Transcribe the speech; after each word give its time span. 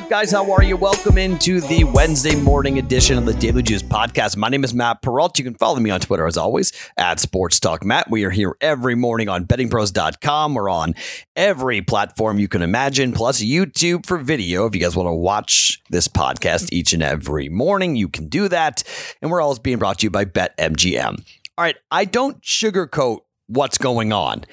up, 0.00 0.08
guys? 0.08 0.30
How 0.30 0.50
are 0.52 0.62
you? 0.62 0.78
Welcome 0.78 1.18
into 1.18 1.60
the 1.60 1.84
Wednesday 1.84 2.34
morning 2.34 2.78
edition 2.78 3.18
of 3.18 3.26
the 3.26 3.34
Daily 3.34 3.62
Juice 3.62 3.82
podcast. 3.82 4.34
My 4.34 4.48
name 4.48 4.64
is 4.64 4.72
Matt 4.72 5.02
Perrault. 5.02 5.38
You 5.38 5.44
can 5.44 5.52
follow 5.52 5.78
me 5.78 5.90
on 5.90 6.00
Twitter 6.00 6.26
as 6.26 6.38
always 6.38 6.72
at 6.96 7.20
Sports 7.20 7.60
Talk 7.60 7.84
Matt. 7.84 8.10
We 8.10 8.24
are 8.24 8.30
here 8.30 8.56
every 8.62 8.94
morning 8.94 9.28
on 9.28 9.44
bettingpros.com. 9.44 10.54
We're 10.54 10.70
on 10.70 10.94
every 11.36 11.82
platform 11.82 12.38
you 12.38 12.48
can 12.48 12.62
imagine, 12.62 13.12
plus 13.12 13.42
YouTube 13.42 14.06
for 14.06 14.16
video. 14.16 14.64
If 14.64 14.74
you 14.74 14.80
guys 14.80 14.96
want 14.96 15.08
to 15.08 15.12
watch 15.12 15.82
this 15.90 16.08
podcast 16.08 16.72
each 16.72 16.94
and 16.94 17.02
every 17.02 17.50
morning, 17.50 17.94
you 17.94 18.08
can 18.08 18.28
do 18.28 18.48
that. 18.48 18.82
And 19.20 19.30
we're 19.30 19.42
always 19.42 19.58
being 19.58 19.76
brought 19.76 19.98
to 19.98 20.06
you 20.06 20.10
by 20.10 20.24
BetMGM. 20.24 21.22
All 21.58 21.62
right, 21.62 21.76
I 21.90 22.06
don't 22.06 22.40
sugarcoat 22.40 23.18
what's 23.48 23.76
going 23.76 24.14
on. 24.14 24.44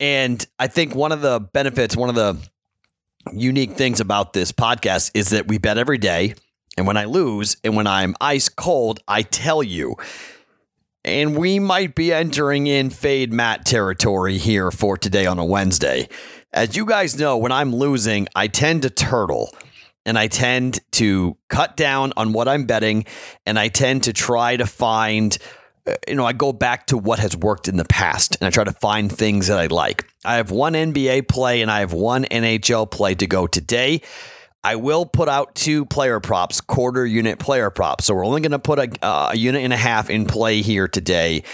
And 0.00 0.46
I 0.58 0.68
think 0.68 0.94
one 0.94 1.12
of 1.12 1.20
the 1.20 1.38
benefits, 1.40 1.94
one 1.96 2.08
of 2.08 2.14
the 2.14 2.38
unique 3.32 3.72
things 3.72 4.00
about 4.00 4.32
this 4.32 4.52
podcast 4.52 5.10
is 5.14 5.30
that 5.30 5.48
we 5.48 5.58
bet 5.58 5.78
every 5.78 5.98
day. 5.98 6.34
And 6.76 6.86
when 6.86 6.96
I 6.96 7.04
lose 7.04 7.56
and 7.64 7.74
when 7.74 7.86
I'm 7.86 8.14
ice 8.20 8.48
cold, 8.48 9.00
I 9.08 9.22
tell 9.22 9.62
you. 9.62 9.96
And 11.04 11.36
we 11.36 11.58
might 11.58 11.94
be 11.94 12.12
entering 12.12 12.66
in 12.66 12.90
fade 12.90 13.32
Matt 13.32 13.64
territory 13.64 14.38
here 14.38 14.70
for 14.70 14.98
today 14.98 15.26
on 15.26 15.38
a 15.38 15.44
Wednesday. 15.44 16.08
As 16.52 16.76
you 16.76 16.84
guys 16.84 17.18
know, 17.18 17.36
when 17.36 17.52
I'm 17.52 17.74
losing, 17.74 18.26
I 18.34 18.48
tend 18.48 18.82
to 18.82 18.90
turtle 18.90 19.54
and 20.04 20.18
I 20.18 20.26
tend 20.26 20.80
to 20.92 21.36
cut 21.48 21.76
down 21.76 22.12
on 22.16 22.32
what 22.32 22.48
I'm 22.48 22.64
betting 22.64 23.04
and 23.44 23.58
I 23.58 23.68
tend 23.68 24.04
to 24.04 24.12
try 24.12 24.56
to 24.56 24.66
find 24.66 25.36
you 26.08 26.14
know, 26.14 26.24
I 26.24 26.32
go 26.32 26.52
back 26.52 26.86
to 26.88 26.98
what 26.98 27.18
has 27.18 27.36
worked 27.36 27.68
in 27.68 27.76
the 27.76 27.84
past 27.84 28.36
and 28.40 28.46
I 28.46 28.50
try 28.50 28.64
to 28.64 28.72
find 28.72 29.10
things 29.10 29.46
that 29.48 29.58
I 29.58 29.66
like. 29.66 30.06
I 30.24 30.36
have 30.36 30.50
one 30.50 30.72
NBA 30.72 31.28
play 31.28 31.62
and 31.62 31.70
I 31.70 31.80
have 31.80 31.92
one 31.92 32.24
NHL 32.24 32.90
play 32.90 33.14
to 33.14 33.26
go 33.26 33.46
today. 33.46 34.02
I 34.64 34.76
will 34.76 35.06
put 35.06 35.28
out 35.28 35.54
two 35.54 35.84
player 35.86 36.18
props, 36.18 36.60
quarter 36.60 37.06
unit 37.06 37.38
player 37.38 37.70
props. 37.70 38.04
So 38.04 38.14
we're 38.14 38.26
only 38.26 38.40
going 38.40 38.50
to 38.50 38.58
put 38.58 38.78
a, 38.80 39.04
uh, 39.04 39.30
a 39.32 39.36
unit 39.36 39.62
and 39.62 39.72
a 39.72 39.76
half 39.76 40.10
in 40.10 40.26
play 40.26 40.60
here 40.60 40.88
today 40.88 41.44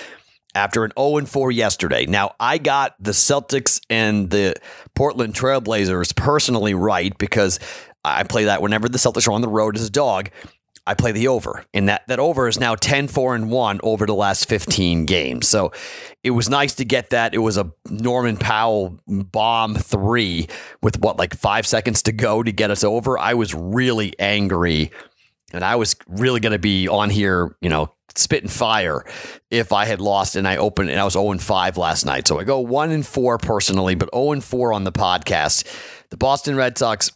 after 0.55 0.85
an 0.85 0.93
0 0.99 1.27
4 1.27 1.51
yesterday. 1.51 2.07
Now, 2.07 2.35
I 2.41 2.59
got 2.59 2.95
the 2.99 3.11
Celtics 3.11 3.81
and 3.91 4.31
the 4.31 4.55
Portland 4.95 5.35
Trailblazers 5.35 6.17
personally 6.17 6.73
right 6.73 7.17
because 7.19 7.61
I 8.05 8.25
play 8.25 8.45
that 8.45 8.63
whenever 8.63 8.89
the 8.89 8.99
Celtics 8.99 9.29
are 9.29 9.33
on 9.33 9.43
the 9.43 9.49
road 9.49 9.77
as 9.77 9.87
a 9.87 9.91
dog. 9.91 10.31
I 10.87 10.95
play 10.95 11.13
the 11.13 11.29
over, 11.29 11.65
and 11.73 11.89
that, 11.89 12.03
that 12.09 12.19
over 12.19 12.49
is 12.49 12.59
now 12.59 12.75
10 12.75 13.07
4 13.07 13.37
and 13.37 13.51
1 13.51 13.81
over 13.85 14.05
the 14.05 14.15
last 14.15 14.49
15 14.49 15.07
games. 15.07 15.47
So 15.49 15.73
it 16.25 16.31
was 16.33 16.49
nice 16.49 16.75
to 16.77 16.85
get 16.85 17.11
that. 17.11 17.35
It 17.35 17.39
was 17.39 17.57
a 17.57 17.73
Norman 17.89 18.37
Powell 18.37 18.99
bomb 19.07 19.77
three 19.77 20.49
with 20.83 20.99
what, 20.99 21.19
like 21.19 21.37
five 21.37 21.69
seconds 21.69 22.03
to 22.03 22.13
go 22.13 22.43
to 22.43 22.51
get 22.51 22.73
us 22.73 22.83
over. 22.83 23.17
I 23.17 23.35
was 23.35 23.55
really 23.55 24.19
angry, 24.19 24.91
and 25.53 25.65
I 25.65 25.77
was 25.77 25.95
really 26.09 26.41
going 26.41 26.53
to 26.53 26.59
be 26.59 26.89
on 26.89 27.11
here, 27.11 27.57
you 27.61 27.69
know, 27.69 27.93
spitting 28.17 28.49
fire 28.49 29.05
if 29.51 29.73
I 29.73 29.85
had 29.85 30.01
lost 30.01 30.37
and 30.37 30.47
I 30.47 30.57
opened 30.57 30.91
and 30.91 31.01
I 31.01 31.05
was 31.05 31.15
0 31.15 31.31
and 31.31 31.43
5 31.43 31.77
last 31.77 32.05
night. 32.05 32.27
So 32.27 32.41
I 32.41 32.45
go 32.45 32.59
1 32.59 32.91
and 32.91 33.07
4 33.07 33.39
personally, 33.39 33.95
but 33.95 34.11
0 34.15 34.33
and 34.33 34.45
4 34.45 34.73
on 34.73 34.85
the 34.85 34.93
podcast. 34.93 35.65
The 36.11 36.17
Boston 36.17 36.57
Red 36.57 36.77
Sox 36.77 37.13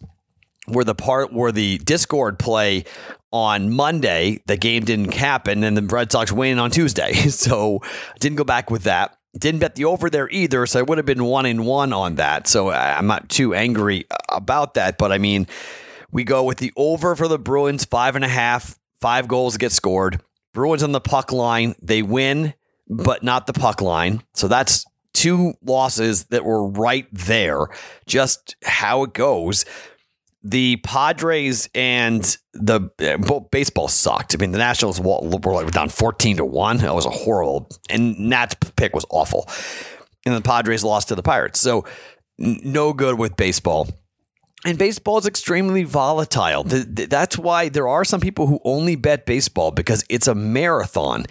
were 0.69 0.85
the 0.85 0.95
part 0.95 1.33
where 1.33 1.53
the 1.53 1.79
Discord 1.79 2.39
play 2.39 2.85
on 3.37 3.71
Monday. 3.71 4.41
The 4.47 4.57
game 4.57 4.85
didn't 4.85 5.13
happen, 5.13 5.63
and 5.63 5.77
the 5.77 5.83
Red 5.83 6.11
Sox 6.11 6.33
win 6.33 6.59
on 6.59 6.71
Tuesday. 6.71 7.13
So 7.37 7.81
didn't 8.19 8.37
go 8.37 8.45
back 8.45 8.71
with 8.71 8.85
that. 8.85 9.17
Didn't 9.37 9.61
bet 9.61 9.75
the 9.75 9.85
over 9.85 10.09
there 10.09 10.29
either, 10.31 10.65
so 10.67 10.81
I 10.81 10.83
would 10.83 10.97
have 10.97 11.07
been 11.07 11.25
one 11.25 11.45
in 11.45 11.65
one 11.65 11.93
on 11.93 12.15
that. 12.15 12.49
So 12.49 12.71
I'm 12.71 13.07
not 13.07 13.29
too 13.29 13.55
angry 13.55 14.07
uh, 14.11 14.17
about 14.31 14.75
that. 14.75 14.97
But 14.97 15.13
I 15.13 15.19
mean, 15.19 15.47
we 16.11 16.25
go 16.25 16.43
with 16.45 16.59
the 16.59 16.73
over 16.77 17.15
for 17.15 17.29
the 17.29 17.39
Bruins, 17.39 17.85
five 17.85 18.17
and 18.17 18.25
a 18.25 18.29
half, 18.29 18.79
five 19.01 19.29
goals 19.29 19.59
get 19.59 19.73
scored. 19.73 20.21
Bruins 20.55 20.83
on 20.83 20.93
the 20.93 21.01
puck 21.01 21.31
line, 21.31 21.75
they 21.83 22.03
win, 22.03 22.55
but 22.89 23.23
not 23.23 23.47
the 23.47 23.53
puck 23.53 23.83
line. 23.83 24.23
So 24.35 24.49
that's 24.49 24.87
two 25.13 25.55
losses 25.63 26.25
that 26.27 26.45
were 26.45 26.67
right 26.67 27.07
there. 27.13 27.67
Just 28.07 28.57
how 28.65 29.03
it 29.03 29.13
goes 29.13 29.67
the 30.49 30.77
Padres 30.77 31.69
and 31.75 32.37
the 32.55 32.81
baseball 33.51 33.89
sucked. 33.89 34.35
I 34.35 34.39
mean, 34.39 34.53
the 34.53 34.59
Nationals 34.59 35.01
were 35.01 35.53
like 35.53 35.73
down 35.73 35.89
fourteen 35.89 36.37
to 36.37 36.45
one. 36.45 36.77
That 36.79 36.95
was 36.95 37.05
a 37.05 37.11
horrible, 37.11 37.69
and 37.91 38.17
Nat's 38.19 38.55
pick 38.77 38.95
was 38.95 39.05
awful. 39.11 39.49
And 40.25 40.35
the 40.35 40.41
Padres 40.41 40.85
lost 40.85 41.09
to 41.09 41.17
the 41.17 41.23
Pirates, 41.23 41.59
so 41.59 41.85
no 42.39 42.93
good 42.93 43.19
with 43.19 43.37
baseball. 43.37 43.89
And 44.65 44.79
baseball 44.79 45.19
is 45.19 45.27
extremely 45.27 45.83
volatile. 45.83 46.63
That's 46.65 47.37
why 47.37 47.69
there 47.69 47.89
are 47.89 48.05
some 48.05 48.21
people 48.21 48.47
who 48.47 48.61
only 48.65 48.95
bet 48.97 49.27
baseball 49.27 49.73
because 49.73 50.05
it's 50.09 50.29
a 50.29 50.35
marathon, 50.35 51.27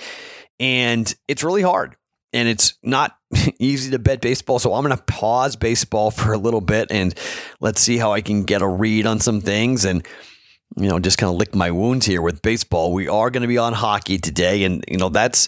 and 0.59 1.13
it's 1.27 1.43
really 1.43 1.61
hard 1.61 1.95
and 2.33 2.49
it's 2.49 2.73
not 2.83 3.17
easy 3.59 3.91
to 3.91 3.99
bet 3.99 4.21
baseball. 4.21 4.59
So 4.59 4.73
I'm 4.73 4.83
going 4.83 4.95
to 4.95 5.03
pause 5.03 5.55
baseball 5.55 6.11
for 6.11 6.33
a 6.33 6.37
little 6.37 6.61
bit 6.61 6.91
and 6.91 7.13
let's 7.59 7.81
see 7.81 7.97
how 7.97 8.13
I 8.13 8.21
can 8.21 8.43
get 8.43 8.61
a 8.61 8.67
read 8.67 9.05
on 9.05 9.19
some 9.19 9.41
things 9.41 9.85
and 9.85 10.05
you 10.77 10.89
know 10.89 10.99
just 10.99 11.17
kind 11.17 11.29
of 11.29 11.37
lick 11.37 11.55
my 11.55 11.71
wounds 11.71 12.05
here 12.05 12.21
with 12.21 12.41
baseball. 12.41 12.93
We 12.93 13.07
are 13.07 13.29
going 13.29 13.41
to 13.41 13.47
be 13.47 13.57
on 13.57 13.73
hockey 13.73 14.17
today, 14.17 14.63
and 14.63 14.83
you 14.87 14.97
know 14.97 15.09
that's. 15.09 15.47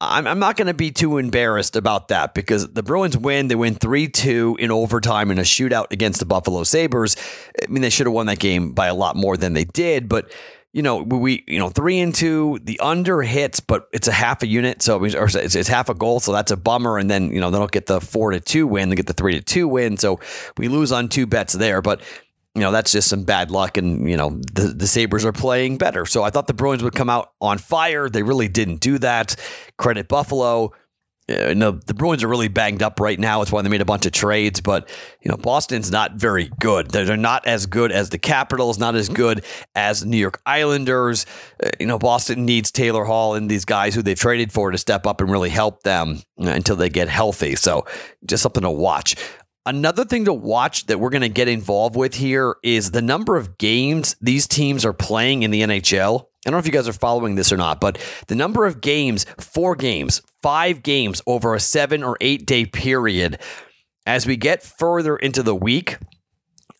I'm, 0.00 0.26
I'm 0.26 0.40
not 0.40 0.56
going 0.56 0.66
to 0.66 0.74
be 0.74 0.90
too 0.90 1.16
embarrassed 1.18 1.76
about 1.76 2.08
that 2.08 2.34
because 2.34 2.68
the 2.72 2.82
Bruins 2.82 3.16
win. 3.16 3.48
They 3.48 3.54
win 3.54 3.74
3 3.74 4.08
2 4.08 4.56
in 4.58 4.70
overtime 4.70 5.30
in 5.30 5.38
a 5.38 5.42
shootout 5.42 5.92
against 5.92 6.18
the 6.18 6.26
Buffalo 6.26 6.64
Sabres. 6.64 7.16
I 7.62 7.70
mean, 7.70 7.80
they 7.80 7.90
should 7.90 8.06
have 8.06 8.12
won 8.12 8.26
that 8.26 8.40
game 8.40 8.72
by 8.72 8.88
a 8.88 8.94
lot 8.94 9.16
more 9.16 9.36
than 9.36 9.54
they 9.54 9.64
did, 9.64 10.08
but 10.08 10.30
you 10.74 10.82
know, 10.82 10.96
we, 10.96 11.44
you 11.46 11.60
know, 11.60 11.68
three 11.68 12.00
and 12.00 12.12
two, 12.12 12.58
the 12.64 12.80
under 12.80 13.22
hits, 13.22 13.60
but 13.60 13.88
it's 13.92 14.08
a 14.08 14.12
half 14.12 14.42
a 14.42 14.46
unit. 14.48 14.82
So 14.82 14.98
or 14.98 15.26
it's, 15.26 15.54
it's 15.54 15.68
half 15.68 15.88
a 15.88 15.94
goal. 15.94 16.18
So 16.18 16.32
that's 16.32 16.50
a 16.50 16.56
bummer. 16.56 16.98
And 16.98 17.08
then, 17.08 17.30
you 17.30 17.40
know, 17.40 17.52
they 17.52 17.58
don't 17.58 17.70
get 17.70 17.86
the 17.86 18.00
four 18.00 18.32
to 18.32 18.40
two 18.40 18.66
win. 18.66 18.88
They 18.88 18.96
get 18.96 19.06
the 19.06 19.12
three 19.12 19.34
to 19.34 19.40
two 19.40 19.68
win. 19.68 19.96
So 19.96 20.18
we 20.58 20.66
lose 20.66 20.90
on 20.90 21.08
two 21.08 21.28
bets 21.28 21.52
there. 21.52 21.80
But, 21.80 22.00
you 22.56 22.60
know, 22.60 22.72
that's 22.72 22.90
just 22.90 23.08
some 23.08 23.22
bad 23.22 23.52
luck. 23.52 23.76
And, 23.76 24.10
you 24.10 24.16
know, 24.16 24.30
the, 24.52 24.74
the 24.76 24.88
Sabres 24.88 25.24
are 25.24 25.32
playing 25.32 25.78
better. 25.78 26.06
So 26.06 26.24
I 26.24 26.30
thought 26.30 26.48
the 26.48 26.54
Bruins 26.54 26.82
would 26.82 26.96
come 26.96 27.08
out 27.08 27.30
on 27.40 27.58
fire. 27.58 28.08
They 28.08 28.24
really 28.24 28.48
didn't 28.48 28.80
do 28.80 28.98
that. 28.98 29.36
Credit 29.78 30.08
Buffalo 30.08 30.72
you 31.28 31.54
know, 31.54 31.70
the 31.72 31.94
Bruins 31.94 32.22
are 32.22 32.28
really 32.28 32.48
banged 32.48 32.82
up 32.82 33.00
right 33.00 33.18
now. 33.18 33.40
It's 33.40 33.50
why 33.50 33.62
they 33.62 33.70
made 33.70 33.80
a 33.80 33.86
bunch 33.86 34.04
of 34.04 34.12
trades. 34.12 34.60
But, 34.60 34.90
you 35.22 35.30
know, 35.30 35.36
Boston's 35.36 35.90
not 35.90 36.14
very 36.14 36.50
good. 36.60 36.90
They're 36.90 37.16
not 37.16 37.46
as 37.46 37.66
good 37.66 37.92
as 37.92 38.10
the 38.10 38.18
Capitals, 38.18 38.78
not 38.78 38.94
as 38.94 39.08
good 39.08 39.44
as 39.74 40.04
New 40.04 40.18
York 40.18 40.40
Islanders. 40.44 41.24
Uh, 41.62 41.70
you 41.80 41.86
know, 41.86 41.98
Boston 41.98 42.44
needs 42.44 42.70
Taylor 42.70 43.04
Hall 43.04 43.34
and 43.34 43.50
these 43.50 43.64
guys 43.64 43.94
who 43.94 44.02
they've 44.02 44.18
traded 44.18 44.52
for 44.52 44.70
to 44.70 44.78
step 44.78 45.06
up 45.06 45.20
and 45.20 45.30
really 45.30 45.50
help 45.50 45.82
them 45.82 46.20
until 46.36 46.76
they 46.76 46.90
get 46.90 47.08
healthy. 47.08 47.56
So 47.56 47.86
just 48.26 48.42
something 48.42 48.62
to 48.62 48.70
watch. 48.70 49.16
Another 49.66 50.04
thing 50.04 50.26
to 50.26 50.32
watch 50.32 50.86
that 50.86 51.00
we're 51.00 51.08
going 51.08 51.22
to 51.22 51.28
get 51.30 51.48
involved 51.48 51.96
with 51.96 52.14
here 52.14 52.56
is 52.62 52.90
the 52.90 53.00
number 53.00 53.38
of 53.38 53.56
games 53.56 54.14
these 54.20 54.46
teams 54.46 54.84
are 54.84 54.92
playing 54.92 55.42
in 55.42 55.50
the 55.50 55.62
NHL. 55.62 56.20
I 56.20 56.50
don't 56.50 56.52
know 56.52 56.58
if 56.58 56.66
you 56.66 56.72
guys 56.72 56.86
are 56.86 56.92
following 56.92 57.36
this 57.36 57.50
or 57.50 57.56
not, 57.56 57.80
but 57.80 57.98
the 58.26 58.34
number 58.34 58.66
of 58.66 58.82
games, 58.82 59.24
four 59.40 59.74
games, 59.74 60.20
five 60.42 60.82
games 60.82 61.22
over 61.26 61.54
a 61.54 61.60
seven 61.60 62.02
or 62.02 62.18
eight 62.20 62.44
day 62.44 62.66
period. 62.66 63.40
As 64.04 64.26
we 64.26 64.36
get 64.36 64.62
further 64.62 65.16
into 65.16 65.42
the 65.42 65.54
week, 65.54 65.96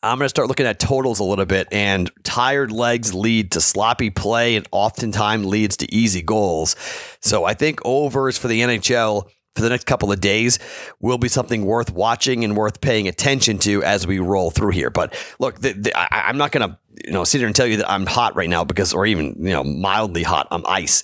I'm 0.03 0.19
going 0.19 0.27
to 0.27 0.29
start 0.29 0.49
looking 0.49 0.67
at 0.67 0.79
totals 0.79 1.21
a 1.21 1.25
little 1.25 1.47
bit, 1.47 1.69
and 1.73 2.11
tired 2.23 2.71
legs 2.71 3.15
lead 3.15 3.53
to 3.53 3.63
sloppy 3.63 4.11
play 4.11 4.57
and 4.57 4.69
oftentimes 4.71 5.47
leads 5.47 5.79
to 5.79 5.95
easy 5.95 6.21
goals. 6.21 6.77
So 7.23 7.47
I 7.47 7.55
think 7.55 7.81
overs 7.87 8.37
for 8.37 8.49
the 8.49 8.61
NHL 8.61 9.31
for 9.55 9.63
the 9.63 9.69
next 9.69 9.87
couple 9.87 10.11
of 10.11 10.21
days 10.21 10.59
will 11.01 11.19
be 11.19 11.29
something 11.29 11.65
worth 11.65 11.91
watching 11.93 12.45
and 12.45 12.57
worth 12.57 12.81
paying 12.81 13.07
attention 13.07 13.59
to 13.59 13.83
as 13.85 14.07
we 14.07 14.19
roll 14.19 14.51
through 14.51 14.73
here. 14.73 14.91
But 14.91 15.15
look, 15.39 15.61
the, 15.61 15.73
the, 15.73 15.97
I, 15.97 16.29
I'm 16.29 16.37
not 16.37 16.53
going 16.53 16.69
to 16.69 16.79
you 17.05 17.13
know 17.13 17.25
sit 17.25 17.39
here 17.39 17.47
and 17.47 17.57
tell 17.57 17.67
you 17.67 17.79
that 17.79 17.91
I'm 17.91 18.07
hot 18.07 18.35
right 18.37 18.51
now 18.51 18.65
because, 18.65 18.93
or 18.93 19.07
even 19.07 19.35
you 19.39 19.53
know 19.53 19.65
mildly 19.65 20.23
hot. 20.23 20.49
I'm 20.51 20.65
ice. 20.67 21.03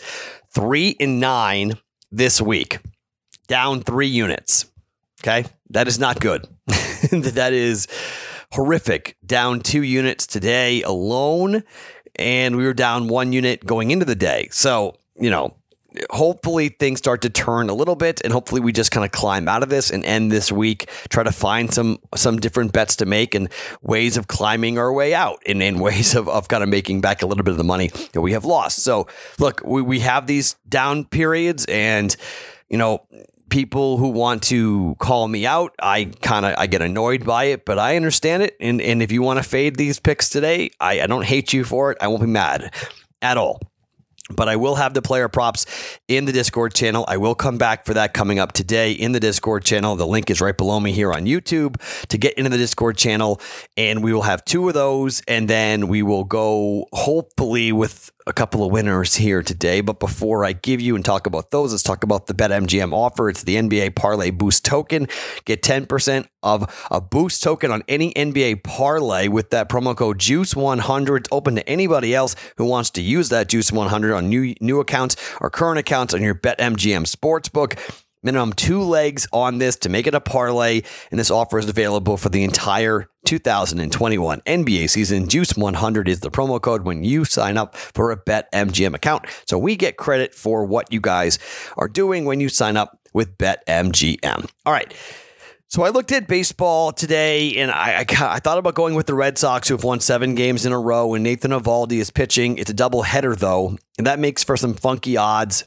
Three 0.52 0.96
and 0.98 1.20
nine 1.20 1.74
this 2.10 2.40
week, 2.40 2.78
down 3.46 3.82
three 3.82 4.08
units. 4.08 4.66
Okay, 5.22 5.44
that 5.70 5.86
is 5.86 5.98
not 5.98 6.20
good. 6.20 6.46
that 7.12 7.52
is 7.52 7.86
horrific. 8.52 9.16
Down 9.24 9.60
two 9.60 9.82
units 9.82 10.26
today 10.26 10.82
alone, 10.82 11.62
and 12.16 12.56
we 12.56 12.64
were 12.64 12.74
down 12.74 13.06
one 13.06 13.32
unit 13.32 13.64
going 13.64 13.90
into 13.92 14.04
the 14.04 14.16
day. 14.16 14.48
So 14.50 14.96
you 15.16 15.30
know 15.30 15.54
hopefully 16.10 16.68
things 16.68 16.98
start 16.98 17.22
to 17.22 17.30
turn 17.30 17.68
a 17.68 17.74
little 17.74 17.96
bit 17.96 18.20
and 18.22 18.32
hopefully 18.32 18.60
we 18.60 18.72
just 18.72 18.90
kind 18.90 19.04
of 19.04 19.10
climb 19.10 19.48
out 19.48 19.62
of 19.62 19.68
this 19.68 19.90
and 19.90 20.04
end 20.04 20.30
this 20.30 20.52
week 20.52 20.88
try 21.08 21.22
to 21.22 21.32
find 21.32 21.72
some 21.72 21.98
some 22.14 22.38
different 22.38 22.72
bets 22.72 22.96
to 22.96 23.06
make 23.06 23.34
and 23.34 23.48
ways 23.82 24.16
of 24.16 24.28
climbing 24.28 24.78
our 24.78 24.92
way 24.92 25.14
out 25.14 25.42
and, 25.46 25.62
in 25.62 25.78
ways 25.80 26.14
of, 26.14 26.28
of 26.28 26.48
kind 26.48 26.62
of 26.62 26.68
making 26.68 27.00
back 27.00 27.22
a 27.22 27.26
little 27.26 27.44
bit 27.44 27.50
of 27.52 27.58
the 27.58 27.64
money 27.64 27.88
that 28.12 28.20
we 28.20 28.32
have 28.32 28.44
lost 28.44 28.78
so 28.78 29.06
look 29.38 29.60
we, 29.64 29.82
we 29.82 30.00
have 30.00 30.26
these 30.26 30.56
down 30.68 31.04
periods 31.04 31.64
and 31.66 32.16
you 32.68 32.78
know 32.78 33.04
people 33.50 33.98
who 33.98 34.08
want 34.08 34.44
to 34.44 34.94
call 35.00 35.26
me 35.26 35.44
out. 35.44 35.74
I 35.82 36.04
kind 36.22 36.46
of 36.46 36.54
I 36.56 36.68
get 36.68 36.80
annoyed 36.80 37.26
by 37.26 37.44
it, 37.44 37.64
but 37.64 37.78
I 37.78 37.96
understand 37.96 38.44
it. 38.44 38.56
And 38.60 38.80
and 38.80 39.02
if 39.02 39.12
you 39.12 39.22
want 39.22 39.38
to 39.38 39.42
fade 39.42 39.74
these 39.76 39.98
picks 39.98 40.30
today, 40.30 40.70
I, 40.80 41.02
I 41.02 41.06
don't 41.06 41.24
hate 41.24 41.52
you 41.52 41.64
for 41.64 41.90
it. 41.90 41.98
I 42.00 42.06
won't 42.06 42.22
be 42.22 42.28
mad 42.28 42.72
at 43.20 43.36
all. 43.36 43.60
But 44.34 44.48
I 44.48 44.56
will 44.56 44.76
have 44.76 44.94
the 44.94 45.02
player 45.02 45.28
props 45.28 45.66
in 46.08 46.24
the 46.24 46.32
Discord 46.32 46.74
channel. 46.74 47.04
I 47.08 47.16
will 47.16 47.34
come 47.34 47.58
back 47.58 47.86
for 47.86 47.94
that 47.94 48.14
coming 48.14 48.38
up 48.38 48.52
today 48.52 48.92
in 48.92 49.12
the 49.12 49.20
Discord 49.20 49.64
channel. 49.64 49.96
The 49.96 50.06
link 50.06 50.30
is 50.30 50.40
right 50.40 50.56
below 50.56 50.80
me 50.80 50.92
here 50.92 51.12
on 51.12 51.24
YouTube 51.24 51.80
to 52.08 52.18
get 52.18 52.34
into 52.34 52.50
the 52.50 52.58
Discord 52.58 52.96
channel. 52.96 53.40
And 53.76 54.02
we 54.02 54.12
will 54.12 54.22
have 54.22 54.44
two 54.44 54.68
of 54.68 54.74
those. 54.74 55.22
And 55.28 55.48
then 55.48 55.88
we 55.88 56.02
will 56.02 56.24
go 56.24 56.86
hopefully 56.92 57.72
with 57.72 58.10
a 58.26 58.32
couple 58.32 58.64
of 58.64 58.70
winners 58.70 59.14
here 59.16 59.42
today. 59.42 59.80
But 59.80 60.00
before 60.00 60.44
I 60.44 60.52
give 60.52 60.80
you 60.80 60.94
and 60.96 61.04
talk 61.04 61.26
about 61.26 61.50
those, 61.50 61.72
let's 61.72 61.82
talk 61.82 62.04
about 62.04 62.26
the 62.26 62.34
BetMGM 62.34 62.92
offer. 62.92 63.28
It's 63.28 63.42
the 63.44 63.56
NBA 63.56 63.94
Parlay 63.94 64.30
Boost 64.30 64.64
Token. 64.64 65.08
Get 65.44 65.62
10% 65.62 66.26
of 66.42 66.86
a 66.90 67.00
boost 67.00 67.42
token 67.42 67.70
on 67.70 67.82
any 67.88 68.12
NBA 68.14 68.62
parlay 68.62 69.28
with 69.28 69.50
that 69.50 69.68
promo 69.68 69.96
code 69.96 70.18
JUICE100. 70.18 71.18
It's 71.18 71.28
open 71.32 71.54
to 71.56 71.68
anybody 71.68 72.14
else 72.14 72.36
who 72.56 72.64
wants 72.64 72.90
to 72.90 73.02
use 73.02 73.28
that 73.30 73.48
JUICE100 73.48 74.16
on 74.16 74.28
new, 74.28 74.54
new 74.60 74.80
accounts 74.80 75.16
or 75.40 75.50
current 75.50 75.78
accounts 75.78 76.14
on 76.14 76.22
your 76.22 76.34
BetMGM 76.34 77.06
Sportsbook 77.06 77.78
minimum 78.22 78.52
two 78.52 78.82
legs 78.82 79.26
on 79.32 79.58
this 79.58 79.76
to 79.76 79.88
make 79.88 80.06
it 80.06 80.14
a 80.14 80.20
parlay. 80.20 80.82
And 81.10 81.18
this 81.18 81.30
offer 81.30 81.58
is 81.58 81.68
available 81.68 82.16
for 82.16 82.28
the 82.28 82.44
entire 82.44 83.08
2021 83.26 84.40
NBA 84.40 84.90
season. 84.90 85.28
Juice 85.28 85.56
100 85.56 86.08
is 86.08 86.20
the 86.20 86.30
promo 86.30 86.60
code 86.60 86.84
when 86.84 87.04
you 87.04 87.24
sign 87.24 87.56
up 87.56 87.76
for 87.76 88.10
a 88.10 88.16
BetMGM 88.16 88.94
account. 88.94 89.26
So 89.46 89.58
we 89.58 89.76
get 89.76 89.96
credit 89.96 90.34
for 90.34 90.64
what 90.64 90.92
you 90.92 91.00
guys 91.00 91.38
are 91.76 91.88
doing 91.88 92.24
when 92.24 92.40
you 92.40 92.48
sign 92.48 92.76
up 92.76 92.98
with 93.12 93.36
BetMGM. 93.38 94.50
All 94.66 94.72
right. 94.72 94.94
So 95.68 95.84
I 95.84 95.90
looked 95.90 96.10
at 96.10 96.26
baseball 96.26 96.90
today, 96.90 97.54
and 97.58 97.70
I, 97.70 97.98
I, 98.00 98.06
I, 98.18 98.40
thought 98.40 98.58
about 98.58 98.74
going 98.74 98.96
with 98.96 99.06
the 99.06 99.14
Red 99.14 99.38
Sox, 99.38 99.68
who 99.68 99.74
have 99.74 99.84
won 99.84 100.00
seven 100.00 100.34
games 100.34 100.66
in 100.66 100.72
a 100.72 100.80
row, 100.80 101.14
and 101.14 101.22
Nathan 101.22 101.52
Eovaldi 101.52 102.00
is 102.00 102.10
pitching. 102.10 102.58
It's 102.58 102.70
a 102.70 102.74
double 102.74 103.02
header, 103.02 103.36
though, 103.36 103.78
and 103.96 104.04
that 104.04 104.18
makes 104.18 104.42
for 104.42 104.56
some 104.56 104.74
funky 104.74 105.16
odds 105.16 105.62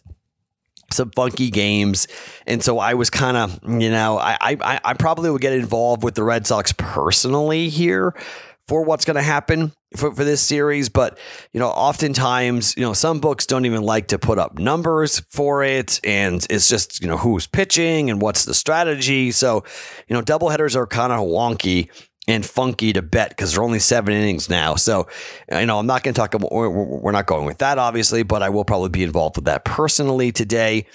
some 0.94 1.12
funky 1.12 1.50
games. 1.50 2.08
And 2.48 2.64
so 2.64 2.80
I 2.80 2.94
was 2.94 3.10
kind 3.10 3.38
of, 3.38 3.60
you 3.64 3.90
know, 3.90 4.18
I, 4.18 4.38
I 4.42 4.80
I 4.84 4.94
probably 4.94 5.30
would 5.30 5.42
get 5.42 5.54
involved 5.54 6.04
with 6.04 6.16
the 6.16 6.24
Red 6.24 6.48
Sox 6.48 6.74
personally 6.78 7.70
here 7.70 8.16
for 8.68 8.84
what's 8.84 9.04
going 9.04 9.16
to 9.16 9.22
happen 9.22 9.74
for, 9.96 10.14
for 10.14 10.24
this 10.24 10.42
series. 10.42 10.88
But, 10.88 11.20
you 11.52 11.60
know, 11.60 11.68
oftentimes, 11.68 12.76
you 12.78 12.84
know, 12.84 12.94
some 12.94 13.20
books 13.20 13.46
don't 13.46 13.66
even 13.66 13.84
like 13.84 14.08
to 14.08 14.20
put 14.20 14.40
up 14.40 14.58
numbers 14.58 15.20
for 15.30 15.64
it. 15.64 16.00
And 16.04 16.46
it's 16.50 16.70
just, 16.70 17.02
you 17.02 17.08
know, 17.08 17.18
who's 17.18 17.46
pitching 17.46 18.10
and 18.10 18.22
what's 18.22 18.46
the 18.46 18.54
strategy. 18.54 19.32
So, 19.32 19.66
you 20.08 20.16
know, 20.16 20.22
doubleheaders 20.22 20.76
are 20.76 20.88
kind 20.88 21.12
of 21.12 21.20
wonky 21.20 21.90
and 22.28 22.46
funky 22.46 22.94
to 22.94 23.02
bet 23.02 23.30
because 23.30 23.54
they're 23.54 23.64
only 23.64 23.80
seven 23.80 24.14
innings 24.14 24.50
now. 24.50 24.76
So, 24.76 25.08
you 25.52 25.66
know, 25.66 25.80
I'm 25.80 25.86
not 25.86 26.04
going 26.04 26.14
to 26.14 26.20
talk 26.20 26.34
about, 26.34 26.52
we're 26.52 27.12
not 27.12 27.26
going 27.26 27.46
with 27.46 27.58
that, 27.58 27.78
obviously, 27.78 28.24
but 28.24 28.42
I 28.42 28.50
will 28.50 28.64
probably 28.64 28.90
be 28.90 29.04
involved 29.04 29.36
with 29.36 29.46
that 29.46 29.66
personally 29.66 30.32
today. 30.32 30.86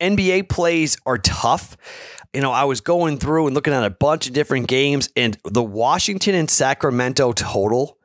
NBA 0.00 0.48
plays 0.48 0.96
are 1.06 1.18
tough. 1.18 1.76
You 2.34 2.40
know, 2.40 2.50
I 2.50 2.64
was 2.64 2.80
going 2.80 3.18
through 3.18 3.46
and 3.46 3.54
looking 3.54 3.72
at 3.72 3.84
a 3.84 3.90
bunch 3.90 4.26
of 4.26 4.34
different 4.34 4.68
games, 4.68 5.08
and 5.16 5.38
the 5.44 5.62
Washington 5.62 6.34
and 6.34 6.50
Sacramento 6.50 7.32
total, 7.32 7.96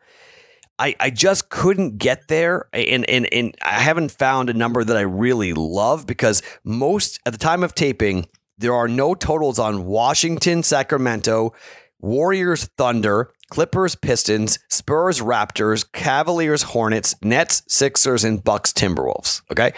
I, 0.80 0.96
I 1.00 1.10
just 1.10 1.50
couldn't 1.50 1.98
get 1.98 2.28
there. 2.28 2.68
And, 2.72 3.10
and, 3.10 3.32
and 3.34 3.56
I 3.62 3.82
haven't 3.82 4.12
found 4.12 4.50
a 4.50 4.54
number 4.54 4.84
that 4.84 4.96
I 4.96 5.02
really 5.02 5.54
love 5.54 6.08
because 6.08 6.42
most, 6.64 7.20
at 7.26 7.34
the 7.34 7.40
time 7.40 7.64
of 7.64 7.76
taping, 7.76 8.28
there 8.58 8.74
are 8.74 8.88
no 8.88 9.16
totals 9.16 9.60
on 9.60 9.86
Washington, 9.86 10.64
Sacramento, 10.64 11.54
Warriors, 12.02 12.66
Thunder, 12.78 13.32
Clippers, 13.50 13.96
Pistons, 13.96 14.60
Spurs, 14.70 15.22
Raptors, 15.22 15.90
Cavaliers, 15.92 16.64
Hornets, 16.64 17.16
Nets, 17.22 17.64
Sixers, 17.68 18.24
and 18.24 18.44
Bucks, 18.44 18.74
Timberwolves. 18.74 19.42
Okay. 19.52 19.74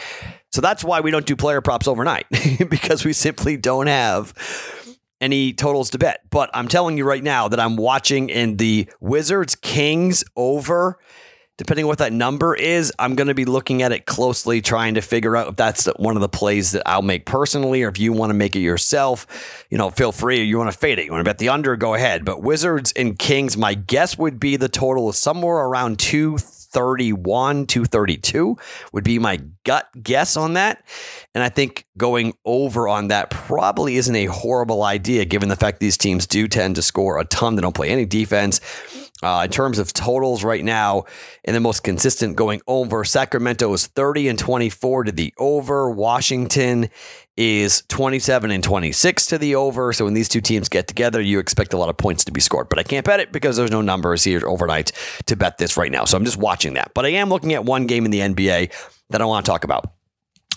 So 0.52 0.62
that's 0.62 0.84
why 0.84 1.02
we 1.02 1.12
don't 1.12 1.26
do 1.26 1.36
player 1.36 1.62
props 1.62 1.88
overnight 1.88 2.28
because 2.70 3.04
we 3.04 3.14
simply 3.14 3.58
don't 3.58 3.88
have 3.88 4.34
any 5.20 5.54
totals 5.54 5.90
to 5.92 5.98
bet. 5.98 6.22
But 6.30 6.50
I'm 6.54 6.68
telling 6.68 6.98
you 6.98 7.06
right 7.06 7.24
now 7.24 7.48
that 7.48 7.60
I'm 7.60 7.76
watching 7.76 8.30
in 8.30 8.58
the 8.58 8.88
Wizards 9.00 9.56
Kings 9.56 10.24
over 10.36 11.00
depending 11.58 11.86
on 11.86 11.90
what 11.90 12.00
that 12.00 12.14
number 12.14 12.56
is, 12.56 12.92
I'm 12.98 13.16
going 13.16 13.28
to 13.28 13.34
be 13.34 13.46
looking 13.46 13.82
at 13.84 13.92
it 13.92 14.06
closely, 14.06 14.62
trying 14.62 14.96
to 14.96 15.02
figure 15.02 15.36
out 15.38 15.50
if 15.50 15.56
that's 15.56 15.86
one 15.98 16.16
of 16.16 16.22
the 16.22 16.30
plays 16.30 16.72
that 16.72 16.84
I'll 16.86 17.02
make 17.02 17.26
personally, 17.26 17.84
or 17.84 17.90
if 17.90 18.00
you 18.00 18.12
want 18.14 18.32
to 18.32 18.34
make 18.34 18.56
it 18.56 18.62
yourself, 18.62 19.66
you 19.70 19.78
know, 19.78 19.90
feel 19.90 20.12
free. 20.12 20.42
You 20.44 20.58
want 20.58 20.72
to 20.72 20.78
fade 20.78 21.00
it, 21.00 21.06
you 21.06 21.12
want 21.12 21.22
to 21.22 21.30
bet 21.30 21.38
the 21.38 21.50
under, 21.50 21.76
go 21.76 21.94
ahead. 21.94 22.26
But 22.26 22.42
Wizards 22.42 22.92
and 22.96 23.18
Kings, 23.18 23.56
my 23.58 23.76
guess 23.76 24.18
would 24.18 24.40
be 24.40 24.56
the 24.56 24.70
total 24.70 25.10
is 25.10 25.18
somewhere 25.18 25.58
around 25.58 26.00
231, 26.74 27.68
232 27.68 28.58
would 28.92 29.04
be 29.04 29.20
my 29.20 29.40
gut 29.64 29.88
guess 30.02 30.36
on 30.36 30.54
that. 30.54 30.84
And 31.36 31.44
I 31.44 31.50
think 31.50 31.86
going 31.98 32.34
over 32.46 32.88
on 32.88 33.10
that 33.10 33.30
probably 33.30 33.98
isn't 33.98 34.16
a 34.16 34.26
horrible 34.26 34.84
idea, 34.84 35.26
given 35.26 35.50
the 35.50 35.56
fact 35.56 35.80
these 35.80 35.98
teams 35.98 36.26
do 36.28 36.48
tend 36.48 36.76
to 36.76 36.82
score 36.82 37.20
a 37.20 37.26
ton. 37.26 37.56
They 37.56 37.62
don't 37.62 37.76
play 37.76 37.90
any 37.90 38.06
defense. 38.06 38.60
Uh, 39.22 39.44
in 39.46 39.52
terms 39.52 39.80
of 39.80 39.94
totals 39.94 40.44
right 40.44 40.66
now, 40.66 41.06
and 41.46 41.56
the 41.56 41.60
most 41.62 41.82
consistent 41.84 42.36
going 42.36 42.62
over, 42.68 43.06
Sacramento 43.06 43.72
is 43.72 43.88
30 43.88 44.28
and 44.28 44.38
24 44.38 45.06
to 45.06 45.12
the 45.14 45.34
over. 45.38 45.90
Washington 45.90 46.90
is 47.36 47.84
27 47.88 48.52
and 48.52 48.64
26 48.64 49.26
to 49.28 49.38
the 49.38 49.56
over. 49.56 49.92
So 49.94 50.06
when 50.06 50.14
these 50.14 50.30
two 50.30 50.42
teams 50.42 50.70
get 50.70 50.88
together, 50.88 51.20
you 51.22 51.40
expect 51.40 51.74
a 51.74 51.78
lot 51.78 51.90
of 51.90 51.98
points 51.98 52.24
to 52.26 52.32
be 52.32 52.40
scored. 52.40 52.70
But 52.70 52.80
I 52.80 52.84
can't 52.84 53.06
bet 53.06 53.20
it 53.20 53.32
because 53.32 53.58
there's 53.58 53.72
no 53.72 53.82
numbers 53.82 54.24
here 54.24 54.48
overnight 54.48 54.92
to 55.26 55.36
bet 55.36 55.58
this 55.58 55.78
right 55.78 55.92
now. 55.92 56.06
So 56.06 56.18
I'm 56.18 56.26
just 56.26 56.38
watching 56.38 56.76
that. 56.76 56.92
But 56.94 57.06
I 57.06 57.10
am 57.10 57.30
looking 57.30 57.54
at 57.54 57.66
one 57.66 57.88
game 57.88 58.06
in 58.06 58.12
the 58.12 58.20
NBA 58.20 58.72
that 59.10 59.22
I 59.22 59.26
want 59.26 59.46
to 59.46 59.52
talk 59.52 59.64
about. 59.64 59.94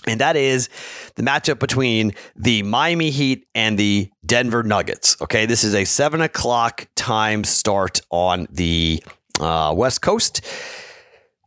And 0.07 0.21
that 0.21 0.37
is 0.37 0.69
the 1.17 1.23
matchup 1.23 1.59
between 1.59 2.15
the 2.37 2.63
Miami 2.63 3.11
Heat 3.11 3.47
and 3.55 3.77
the 3.77 4.11
Denver 4.25 4.63
Nuggets. 4.63 5.21
Okay, 5.21 5.47
this 5.47 5.65
is 5.65 5.75
a 5.75 5.85
seven 5.85 6.21
o'clock 6.21 6.87
time 6.95 7.43
start 7.43 8.01
on 8.11 8.47
the 8.51 9.03
uh, 9.41 9.75
West 9.77 10.03
Coast. 10.03 10.43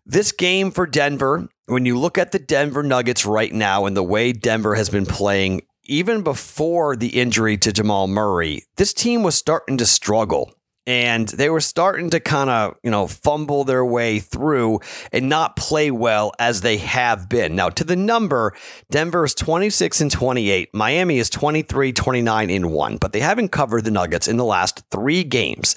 This 0.05 0.31
game 0.31 0.71
for 0.71 0.87
Denver, 0.87 1.47
when 1.69 1.85
you 1.85 1.97
look 1.97 2.17
at 2.17 2.31
the 2.31 2.39
Denver 2.39 2.83
Nuggets 2.83 3.25
right 3.25 3.53
now 3.53 3.85
and 3.85 3.95
the 3.95 4.03
way 4.03 4.33
Denver 4.33 4.75
has 4.75 4.89
been 4.89 5.05
playing, 5.05 5.61
even 5.85 6.23
before 6.23 6.95
the 6.95 7.19
injury 7.19 7.57
to 7.57 7.71
Jamal 7.71 8.07
Murray, 8.07 8.63
this 8.77 8.93
team 8.93 9.23
was 9.23 9.35
starting 9.35 9.77
to 9.77 9.85
struggle 9.85 10.51
and 10.87 11.27
they 11.29 11.49
were 11.49 11.61
starting 11.61 12.09
to 12.09 12.19
kind 12.19 12.49
of, 12.49 12.75
you 12.83 12.89
know, 12.89 13.05
fumble 13.05 13.63
their 13.63 13.85
way 13.85 14.19
through 14.19 14.79
and 15.11 15.29
not 15.29 15.55
play 15.55 15.91
well 15.91 16.31
as 16.39 16.61
they 16.61 16.77
have 16.77 17.29
been. 17.29 17.55
Now, 17.55 17.69
to 17.69 17.83
the 17.83 17.95
number, 17.95 18.55
Denver 18.89 19.23
is 19.23 19.35
26 19.35 20.01
and 20.01 20.11
28, 20.11 20.69
Miami 20.73 21.19
is 21.19 21.29
23, 21.29 21.93
29 21.93 22.49
in 22.49 22.71
1, 22.71 22.97
but 22.97 23.13
they 23.13 23.19
haven't 23.19 23.49
covered 23.49 23.83
the 23.83 23.91
Nuggets 23.91 24.27
in 24.27 24.37
the 24.37 24.45
last 24.45 24.83
3 24.89 25.23
games. 25.23 25.75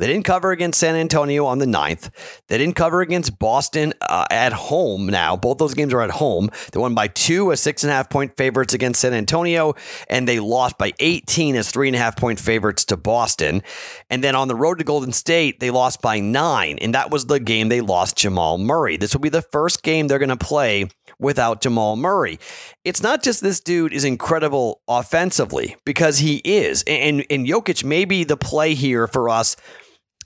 They 0.00 0.06
didn't 0.06 0.24
cover 0.24 0.50
against 0.50 0.80
San 0.80 0.96
Antonio 0.96 1.44
on 1.44 1.58
the 1.58 1.66
9th. 1.66 2.08
They 2.48 2.56
didn't 2.56 2.74
cover 2.74 3.02
against 3.02 3.38
Boston 3.38 3.92
uh, 4.00 4.24
at 4.30 4.54
home 4.54 5.06
now. 5.06 5.36
Both 5.36 5.58
those 5.58 5.74
games 5.74 5.92
are 5.92 6.00
at 6.00 6.10
home. 6.10 6.48
They 6.72 6.80
won 6.80 6.94
by 6.94 7.08
two 7.08 7.52
as 7.52 7.60
six 7.60 7.84
and 7.84 7.90
a 7.90 7.94
half 7.94 8.08
point 8.08 8.34
favorites 8.38 8.72
against 8.72 9.02
San 9.02 9.12
Antonio, 9.12 9.74
and 10.08 10.26
they 10.26 10.40
lost 10.40 10.78
by 10.78 10.94
18 11.00 11.54
as 11.54 11.70
three 11.70 11.86
and 11.86 11.94
a 11.94 11.98
half 11.98 12.16
point 12.16 12.40
favorites 12.40 12.86
to 12.86 12.96
Boston. 12.96 13.62
And 14.08 14.24
then 14.24 14.34
on 14.34 14.48
the 14.48 14.54
road 14.54 14.78
to 14.78 14.84
Golden 14.84 15.12
State, 15.12 15.60
they 15.60 15.70
lost 15.70 16.00
by 16.00 16.18
nine, 16.18 16.78
and 16.80 16.94
that 16.94 17.10
was 17.10 17.26
the 17.26 17.38
game 17.38 17.68
they 17.68 17.82
lost 17.82 18.16
Jamal 18.16 18.56
Murray. 18.56 18.96
This 18.96 19.12
will 19.12 19.20
be 19.20 19.28
the 19.28 19.42
first 19.42 19.82
game 19.82 20.08
they're 20.08 20.18
going 20.18 20.30
to 20.30 20.36
play 20.36 20.88
without 21.18 21.60
Jamal 21.60 21.96
Murray. 21.96 22.38
It's 22.86 23.02
not 23.02 23.22
just 23.22 23.42
this 23.42 23.60
dude 23.60 23.92
is 23.92 24.04
incredible 24.04 24.80
offensively 24.88 25.76
because 25.84 26.20
he 26.20 26.36
is. 26.42 26.84
And 26.86 27.26
and 27.28 27.46
Jokic 27.46 27.84
may 27.84 28.06
be 28.06 28.24
the 28.24 28.38
play 28.38 28.72
here 28.72 29.06
for 29.06 29.28
us 29.28 29.56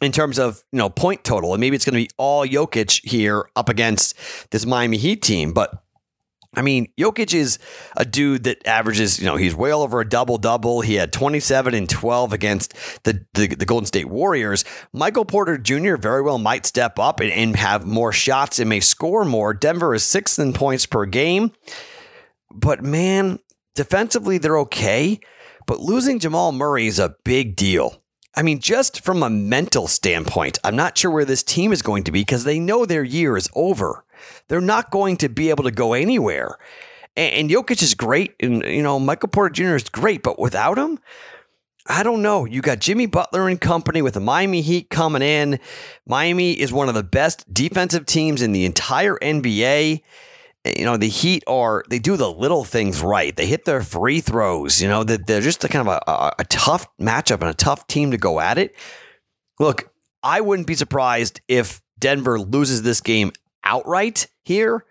in 0.00 0.12
terms 0.12 0.38
of 0.38 0.62
you 0.72 0.78
know 0.78 0.90
point 0.90 1.24
total, 1.24 1.54
and 1.54 1.60
maybe 1.60 1.76
it's 1.76 1.84
going 1.84 1.94
to 1.94 2.08
be 2.08 2.10
all 2.16 2.46
Jokic 2.46 3.06
here 3.08 3.48
up 3.56 3.68
against 3.68 4.16
this 4.50 4.66
Miami 4.66 4.96
Heat 4.96 5.22
team, 5.22 5.52
but. 5.52 5.80
I 6.56 6.62
mean, 6.62 6.86
Jokic 6.96 7.34
is 7.34 7.58
a 7.96 8.04
dude 8.04 8.44
that 8.44 8.64
averages, 8.64 9.18
you 9.18 9.26
know, 9.26 9.34
he's 9.34 9.56
well 9.56 9.82
over 9.82 10.00
a 10.00 10.08
double 10.08 10.38
double. 10.38 10.82
He 10.82 10.94
had 10.94 11.12
27 11.12 11.74
and 11.74 11.90
12 11.90 12.32
against 12.32 12.74
the, 13.02 13.26
the, 13.34 13.48
the, 13.48 13.66
Golden 13.66 13.86
State 13.86 14.08
Warriors. 14.08 14.64
Michael 14.92 15.24
Porter 15.24 15.58
Jr. 15.58 15.96
very 15.96 16.22
well 16.22 16.38
might 16.38 16.64
step 16.64 16.96
up 17.00 17.18
and, 17.18 17.32
and 17.32 17.56
have 17.56 17.86
more 17.86 18.12
shots 18.12 18.60
and 18.60 18.68
may 18.68 18.78
score 18.78 19.24
more. 19.24 19.52
Denver 19.52 19.96
is 19.96 20.04
sixth 20.04 20.38
in 20.38 20.52
points 20.52 20.86
per 20.86 21.06
game. 21.06 21.50
But 22.52 22.84
man, 22.84 23.40
defensively, 23.74 24.38
they're 24.38 24.58
okay. 24.60 25.18
But 25.66 25.80
losing 25.80 26.20
Jamal 26.20 26.52
Murray 26.52 26.86
is 26.86 27.00
a 27.00 27.16
big 27.24 27.56
deal. 27.56 28.00
I 28.36 28.42
mean, 28.42 28.58
just 28.58 29.00
from 29.04 29.22
a 29.22 29.30
mental 29.30 29.86
standpoint, 29.86 30.58
I'm 30.64 30.76
not 30.76 30.98
sure 30.98 31.10
where 31.10 31.24
this 31.24 31.42
team 31.42 31.72
is 31.72 31.82
going 31.82 32.04
to 32.04 32.12
be 32.12 32.20
because 32.20 32.44
they 32.44 32.58
know 32.58 32.84
their 32.84 33.04
year 33.04 33.36
is 33.36 33.48
over. 33.54 34.04
They're 34.48 34.60
not 34.60 34.90
going 34.90 35.16
to 35.18 35.28
be 35.28 35.50
able 35.50 35.64
to 35.64 35.70
go 35.70 35.92
anywhere. 35.92 36.58
And, 37.16 37.34
and 37.34 37.50
Jokic 37.50 37.82
is 37.82 37.94
great, 37.94 38.34
and 38.40 38.62
you 38.64 38.82
know 38.82 38.98
Michael 38.98 39.28
Porter 39.28 39.52
Jr. 39.52 39.76
is 39.76 39.88
great, 39.88 40.22
but 40.22 40.38
without 40.38 40.78
him, 40.78 40.98
I 41.86 42.02
don't 42.02 42.22
know. 42.22 42.44
You 42.44 42.62
got 42.62 42.78
Jimmy 42.78 43.06
Butler 43.06 43.48
and 43.48 43.60
company 43.60 44.00
with 44.00 44.14
the 44.14 44.20
Miami 44.20 44.62
Heat 44.62 44.88
coming 44.88 45.22
in. 45.22 45.60
Miami 46.06 46.52
is 46.52 46.72
one 46.72 46.88
of 46.88 46.94
the 46.94 47.02
best 47.02 47.52
defensive 47.52 48.06
teams 48.06 48.40
in 48.40 48.52
the 48.52 48.64
entire 48.64 49.16
NBA. 49.16 50.02
You 50.64 50.84
know, 50.86 50.96
the 50.96 51.08
Heat 51.08 51.44
are, 51.46 51.84
they 51.90 51.98
do 51.98 52.16
the 52.16 52.30
little 52.30 52.64
things 52.64 53.02
right. 53.02 53.36
They 53.36 53.46
hit 53.46 53.66
their 53.66 53.82
free 53.82 54.20
throws. 54.20 54.80
You 54.80 54.88
know, 54.88 55.04
they're 55.04 55.42
just 55.42 55.62
a 55.64 55.68
kind 55.68 55.86
of 55.86 55.94
a, 55.94 56.10
a, 56.10 56.32
a 56.38 56.44
tough 56.44 56.86
matchup 56.98 57.40
and 57.42 57.50
a 57.50 57.54
tough 57.54 57.86
team 57.86 58.12
to 58.12 58.16
go 58.16 58.40
at 58.40 58.56
it. 58.56 58.74
Look, 59.60 59.92
I 60.22 60.40
wouldn't 60.40 60.66
be 60.66 60.74
surprised 60.74 61.42
if 61.48 61.82
Denver 61.98 62.40
loses 62.40 62.82
this 62.82 63.02
game 63.02 63.32
outright 63.62 64.26
here. 64.44 64.86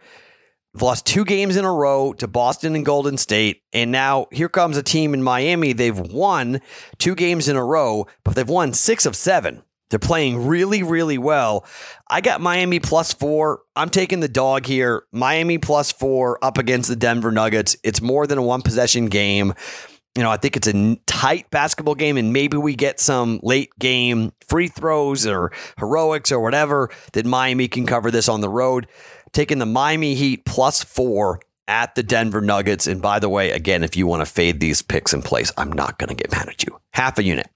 They've 0.73 0.81
lost 0.81 1.05
two 1.05 1.25
games 1.25 1.55
in 1.55 1.65
a 1.65 1.73
row 1.73 2.13
to 2.13 2.27
Boston 2.27 2.75
and 2.75 2.85
Golden 2.85 3.17
State. 3.17 3.61
And 3.73 3.91
now 3.91 4.27
here 4.31 4.49
comes 4.49 4.77
a 4.77 4.83
team 4.83 5.13
in 5.13 5.21
Miami. 5.21 5.73
They've 5.73 5.99
won 5.99 6.61
two 6.97 7.15
games 7.15 7.47
in 7.47 7.55
a 7.55 7.63
row, 7.63 8.07
but 8.23 8.35
they've 8.35 8.47
won 8.47 8.73
six 8.73 9.05
of 9.05 9.15
seven. 9.15 9.63
They're 9.93 9.99
playing 9.99 10.47
really, 10.47 10.81
really 10.81 11.19
well. 11.19 11.67
I 12.09 12.21
got 12.21 12.41
Miami 12.41 12.79
plus 12.79 13.13
four. 13.13 13.61
I'm 13.75 13.91
taking 13.91 14.21
the 14.21 14.27
dog 14.27 14.65
here. 14.65 15.03
Miami 15.11 15.59
plus 15.59 15.91
four 15.91 16.43
up 16.43 16.57
against 16.57 16.89
the 16.89 16.95
Denver 16.95 17.31
Nuggets. 17.31 17.77
It's 17.83 18.01
more 18.01 18.25
than 18.25 18.39
a 18.39 18.41
one 18.41 18.63
possession 18.63 19.05
game. 19.05 19.53
You 20.15 20.23
know, 20.23 20.31
I 20.31 20.37
think 20.37 20.57
it's 20.57 20.67
a 20.67 20.95
tight 21.05 21.51
basketball 21.51 21.93
game, 21.93 22.17
and 22.17 22.33
maybe 22.33 22.57
we 22.57 22.75
get 22.75 22.99
some 22.99 23.39
late 23.43 23.69
game 23.77 24.31
free 24.49 24.67
throws 24.67 25.27
or 25.27 25.51
heroics 25.77 26.31
or 26.31 26.39
whatever 26.39 26.89
that 27.11 27.27
Miami 27.27 27.67
can 27.67 27.85
cover 27.85 28.09
this 28.09 28.27
on 28.27 28.41
the 28.41 28.49
road 28.49 28.87
taking 29.31 29.59
the 29.59 29.67
Miami 29.67 30.15
Heat 30.15 30.43
plus 30.43 30.83
four 30.83 31.39
at 31.67 31.93
the 31.93 32.01
Denver 32.01 32.41
Nuggets. 32.41 32.87
And 32.87 32.99
by 32.99 33.19
the 33.19 33.29
way, 33.29 33.51
again, 33.51 33.83
if 33.83 33.95
you 33.95 34.07
want 34.07 34.21
to 34.21 34.25
fade 34.25 34.59
these 34.59 34.81
picks 34.81 35.13
in 35.13 35.21
place, 35.21 35.51
I'm 35.55 35.71
not 35.71 35.99
going 35.99 36.09
to 36.09 36.15
get 36.15 36.31
mad 36.31 36.49
at 36.49 36.63
you. 36.63 36.79
Half 36.93 37.19
a 37.19 37.23
unit. 37.23 37.47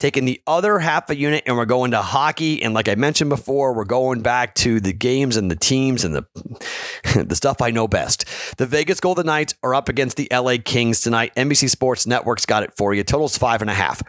Taking 0.00 0.24
the 0.24 0.42
other 0.46 0.80
half 0.80 1.08
a 1.10 1.16
unit, 1.16 1.44
and 1.46 1.56
we're 1.56 1.66
going 1.66 1.92
to 1.92 2.02
hockey. 2.02 2.62
And 2.62 2.74
like 2.74 2.88
I 2.88 2.96
mentioned 2.96 3.30
before, 3.30 3.74
we're 3.74 3.84
going 3.84 4.22
back 4.22 4.54
to 4.56 4.80
the 4.80 4.92
games 4.92 5.36
and 5.36 5.50
the 5.50 5.56
teams 5.56 6.04
and 6.04 6.16
the 6.16 6.26
the 7.24 7.36
stuff 7.36 7.62
I 7.62 7.70
know 7.70 7.86
best. 7.86 8.24
The 8.56 8.66
Vegas 8.66 8.98
Golden 8.98 9.26
Knights 9.26 9.54
are 9.62 9.74
up 9.74 9.88
against 9.88 10.16
the 10.16 10.26
LA 10.32 10.56
Kings 10.64 11.00
tonight. 11.00 11.32
NBC 11.36 11.70
Sports 11.70 12.06
Network's 12.06 12.46
got 12.46 12.62
it 12.64 12.72
for 12.76 12.94
you. 12.94 13.04
Totals 13.04 13.38
five 13.38 13.60
and 13.60 13.70
a 13.70 13.74
half 13.74 14.02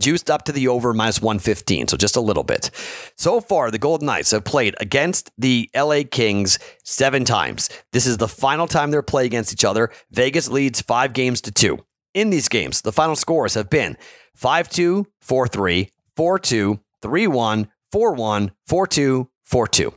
juiced 0.00 0.30
up 0.30 0.44
to 0.44 0.52
the 0.52 0.66
over 0.66 0.92
minus 0.92 1.22
115, 1.22 1.88
so 1.88 1.96
just 1.96 2.16
a 2.16 2.20
little 2.20 2.42
bit. 2.42 2.70
So 3.16 3.40
far, 3.40 3.70
the 3.70 3.78
Golden 3.78 4.06
Knights 4.06 4.32
have 4.32 4.44
played 4.44 4.74
against 4.80 5.30
the 5.38 5.70
LA 5.76 6.00
Kings 6.10 6.58
seven 6.82 7.24
times. 7.24 7.68
This 7.92 8.06
is 8.06 8.16
the 8.16 8.28
final 8.28 8.66
time 8.66 8.90
they're 8.90 9.02
playing 9.02 9.26
against 9.26 9.52
each 9.52 9.64
other. 9.64 9.90
Vegas 10.10 10.48
leads 10.48 10.80
five 10.80 11.12
games 11.12 11.40
to 11.42 11.52
two. 11.52 11.78
In 12.12 12.30
these 12.30 12.48
games, 12.48 12.82
the 12.82 12.92
final 12.92 13.14
scores 13.14 13.54
have 13.54 13.70
been 13.70 13.96
5 14.34 14.68
2, 14.68 15.06
4 15.20 15.48
3, 15.48 15.90
4 16.16 16.38
2, 16.38 16.80
3 17.02 17.26
1, 17.26 17.68
4 17.92 18.12
1, 18.12 18.52
4 18.66 18.86
2, 18.86 19.28
4 19.44 19.68
2. 19.68 19.94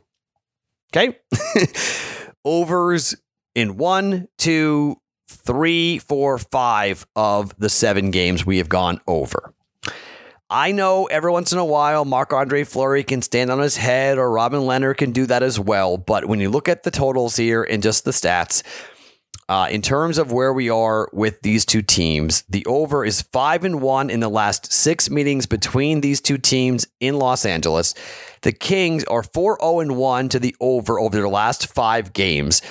Okay? 0.95 1.19
Overs 2.45 3.15
in 3.55 3.77
one, 3.77 4.27
two, 4.37 4.97
three, 5.27 5.99
four, 5.99 6.37
five 6.37 7.05
of 7.15 7.57
the 7.57 7.69
seven 7.69 8.11
games 8.11 8.45
we 8.45 8.57
have 8.57 8.69
gone 8.69 8.99
over. 9.07 9.53
I 10.49 10.71
know 10.71 11.05
every 11.05 11.31
once 11.31 11.51
in 11.51 11.57
a 11.57 11.65
while 11.65 12.05
Marc 12.05 12.31
Andre 12.31 12.63
Fleury 12.63 13.03
can 13.03 13.23
stand 13.23 13.49
on 13.49 13.59
his 13.59 13.77
head 13.77 14.19
or 14.19 14.29
Robin 14.29 14.61
Lehner 14.61 14.95
can 14.95 15.11
do 15.11 15.25
that 15.25 15.41
as 15.41 15.59
well. 15.59 15.97
But 15.97 16.25
when 16.25 16.39
you 16.39 16.49
look 16.49 16.69
at 16.69 16.83
the 16.83 16.91
totals 16.91 17.35
here 17.35 17.63
and 17.63 17.81
just 17.81 18.05
the 18.05 18.11
stats, 18.11 18.61
uh, 19.49 19.67
in 19.69 19.81
terms 19.81 20.17
of 20.17 20.31
where 20.31 20.53
we 20.53 20.69
are 20.69 21.09
with 21.11 21.41
these 21.41 21.65
two 21.65 21.81
teams, 21.81 22.43
the 22.49 22.65
over 22.65 23.03
is 23.03 23.21
five 23.21 23.63
and 23.63 23.81
one 23.81 24.09
in 24.09 24.19
the 24.19 24.29
last 24.29 24.71
six 24.71 25.09
meetings 25.09 25.45
between 25.45 26.01
these 26.01 26.21
two 26.21 26.37
teams 26.37 26.87
in 26.99 27.17
Los 27.17 27.45
Angeles. 27.45 27.93
The 28.41 28.51
Kings 28.51 29.03
are 29.05 29.23
4 29.23 29.59
0 29.61 29.93
1 29.93 30.29
to 30.29 30.39
the 30.39 30.55
over 30.59 30.99
over 30.99 31.15
their 31.15 31.29
last 31.29 31.67
five 31.67 32.13
games. 32.13 32.61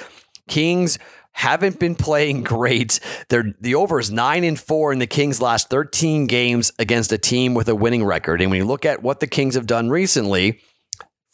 Kings 0.49 0.99
haven't 1.33 1.79
been 1.79 1.95
playing 1.95 2.43
great. 2.45 3.01
They're, 3.29 3.55
the 3.61 3.75
over 3.75 4.01
is 4.01 4.11
nine 4.11 4.45
and 4.45 4.59
four 4.59 4.93
in 4.93 4.99
the 4.99 5.07
Kings' 5.07 5.41
last 5.41 5.71
13 5.71 6.27
games 6.27 6.73
against 6.79 7.13
a 7.13 7.19
team 7.19 7.55
with 7.55 7.69
a 7.69 7.75
winning 7.75 8.05
record. 8.05 8.41
And 8.41 8.51
when 8.51 8.59
you 8.59 8.67
look 8.67 8.85
at 8.85 9.03
what 9.03 9.21
the 9.21 9.27
Kings 9.27 9.55
have 9.55 9.67
done 9.67 9.91
recently, 9.91 10.61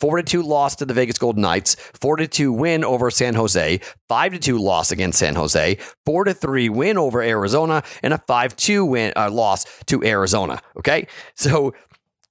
4 0.00 0.23
2 0.23 0.43
loss 0.43 0.76
to 0.76 0.87
the 0.87 0.95
Vegas 0.95 1.19
Golden 1.19 1.43
Knights, 1.43 1.76
4 2.00 2.17
2 2.19 2.52
win 2.52 2.85
over 2.85 3.11
San 3.11 3.35
Jose, 3.35 3.81
5 4.09 4.40
2 4.40 4.59
loss 4.59 4.90
against 4.90 5.19
San 5.19 5.35
Jose, 5.35 5.78
4 6.07 6.33
3 6.33 6.69
win 6.69 6.99
over 6.99 7.23
Arizona, 7.23 7.83
and 8.02 8.14
a 8.14 8.19
5 8.19 8.57
2 8.57 8.85
win 8.85 9.12
uh, 9.17 9.31
loss 9.31 9.64
to 9.87 10.02
Arizona. 10.05 10.61
Okay. 10.76 11.07
So 11.35 11.73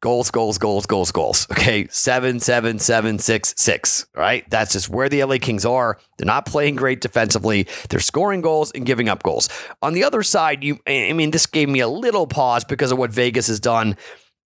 goals, 0.01 0.29
goals, 0.31 0.57
goals, 0.57 0.85
goals, 0.85 1.11
goals. 1.11 1.47
Okay, 1.51 1.87
seven, 1.89 2.39
seven, 2.39 2.79
seven, 2.79 3.19
six, 3.19 3.53
six. 3.57 4.05
Right, 4.15 4.47
that's 4.49 4.73
just 4.73 4.89
where 4.89 5.09
the 5.09 5.23
LA 5.23 5.37
Kings 5.39 5.65
are. 5.65 5.97
They're 6.17 6.25
not 6.25 6.45
playing 6.45 6.75
great 6.75 7.01
defensively. 7.01 7.67
They're 7.89 7.99
scoring 7.99 8.41
goals 8.41 8.71
and 8.71 8.85
giving 8.85 9.09
up 9.09 9.23
goals. 9.23 9.49
On 9.81 9.93
the 9.93 10.03
other 10.03 10.23
side, 10.23 10.63
you, 10.63 10.79
I 10.87 11.13
mean, 11.13 11.31
this 11.31 11.45
gave 11.45 11.69
me 11.69 11.79
a 11.79 11.87
little 11.87 12.27
pause 12.27 12.63
because 12.63 12.91
of 12.91 12.97
what 12.97 13.11
Vegas 13.11 13.47
has 13.47 13.59
done 13.59 13.97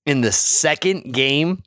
in 0.06 0.22
the 0.22 0.32
second 0.32 1.14
game 1.14 1.64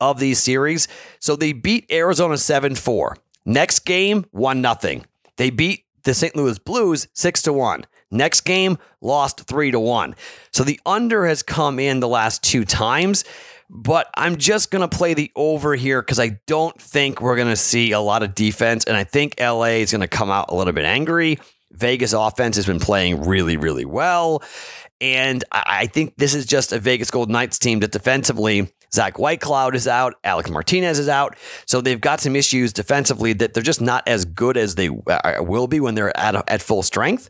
of 0.00 0.18
these 0.18 0.38
series. 0.38 0.88
So 1.18 1.36
they 1.36 1.52
beat 1.52 1.90
Arizona 1.90 2.38
seven 2.38 2.74
four. 2.74 3.16
Next 3.44 3.80
game, 3.80 4.24
one 4.30 4.60
nothing. 4.60 5.04
They 5.36 5.50
beat 5.50 5.84
the 6.04 6.14
St. 6.14 6.34
Louis 6.36 6.58
Blues 6.58 7.08
six 7.12 7.42
to 7.42 7.52
one. 7.52 7.84
Next 8.10 8.42
game, 8.42 8.78
lost 9.00 9.40
three 9.46 9.70
to 9.70 9.80
one. 9.80 10.14
So 10.52 10.62
the 10.62 10.80
under 10.86 11.26
has 11.26 11.42
come 11.42 11.78
in 11.78 12.00
the 12.00 12.08
last 12.08 12.44
two 12.44 12.64
times, 12.64 13.24
but 13.68 14.08
I'm 14.14 14.36
just 14.36 14.70
going 14.70 14.88
to 14.88 14.96
play 14.96 15.14
the 15.14 15.32
over 15.34 15.74
here 15.74 16.00
because 16.00 16.20
I 16.20 16.38
don't 16.46 16.80
think 16.80 17.20
we're 17.20 17.36
going 17.36 17.48
to 17.48 17.56
see 17.56 17.92
a 17.92 18.00
lot 18.00 18.22
of 18.22 18.34
defense. 18.34 18.84
And 18.84 18.96
I 18.96 19.02
think 19.04 19.34
LA 19.40 19.80
is 19.82 19.90
going 19.90 20.02
to 20.02 20.08
come 20.08 20.30
out 20.30 20.50
a 20.50 20.54
little 20.54 20.72
bit 20.72 20.84
angry. 20.84 21.38
Vegas 21.72 22.12
offense 22.12 22.54
has 22.56 22.66
been 22.66 22.78
playing 22.78 23.22
really, 23.22 23.56
really 23.56 23.84
well. 23.84 24.42
And 25.00 25.42
I 25.50 25.86
think 25.86 26.14
this 26.16 26.34
is 26.34 26.46
just 26.46 26.72
a 26.72 26.78
Vegas 26.78 27.10
Golden 27.10 27.32
Knights 27.32 27.58
team 27.58 27.80
that 27.80 27.90
defensively, 27.90 28.72
Zach 28.94 29.14
Whitecloud 29.14 29.74
is 29.74 29.88
out, 29.88 30.14
Alex 30.24 30.48
Martinez 30.50 30.98
is 30.98 31.08
out. 31.08 31.36
So 31.66 31.80
they've 31.80 32.00
got 32.00 32.20
some 32.20 32.36
issues 32.36 32.72
defensively 32.72 33.32
that 33.34 33.52
they're 33.52 33.62
just 33.62 33.80
not 33.80 34.06
as 34.06 34.24
good 34.24 34.56
as 34.56 34.76
they 34.76 34.88
uh, 34.88 35.42
will 35.42 35.66
be 35.66 35.80
when 35.80 35.94
they're 35.94 36.16
at, 36.16 36.48
at 36.48 36.62
full 36.62 36.82
strength. 36.82 37.28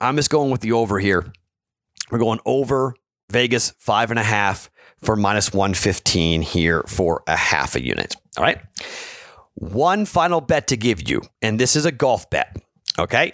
I'm 0.00 0.16
just 0.16 0.28
going 0.30 0.50
with 0.50 0.60
the 0.60 0.72
over 0.72 0.98
here. 0.98 1.32
We're 2.10 2.18
going 2.18 2.40
over 2.44 2.94
Vegas 3.30 3.72
five 3.78 4.10
and 4.10 4.18
a 4.18 4.24
half 4.24 4.70
for 5.02 5.16
minus 5.16 5.52
115 5.52 6.42
here 6.42 6.82
for 6.86 7.22
a 7.26 7.36
half 7.36 7.76
a 7.76 7.82
unit. 7.82 8.16
All 8.36 8.44
right. 8.44 8.60
One 9.54 10.04
final 10.04 10.40
bet 10.40 10.66
to 10.68 10.76
give 10.76 11.08
you, 11.08 11.22
and 11.40 11.58
this 11.58 11.76
is 11.76 11.86
a 11.86 11.92
golf 11.92 12.28
bet. 12.28 12.56
Okay. 12.98 13.32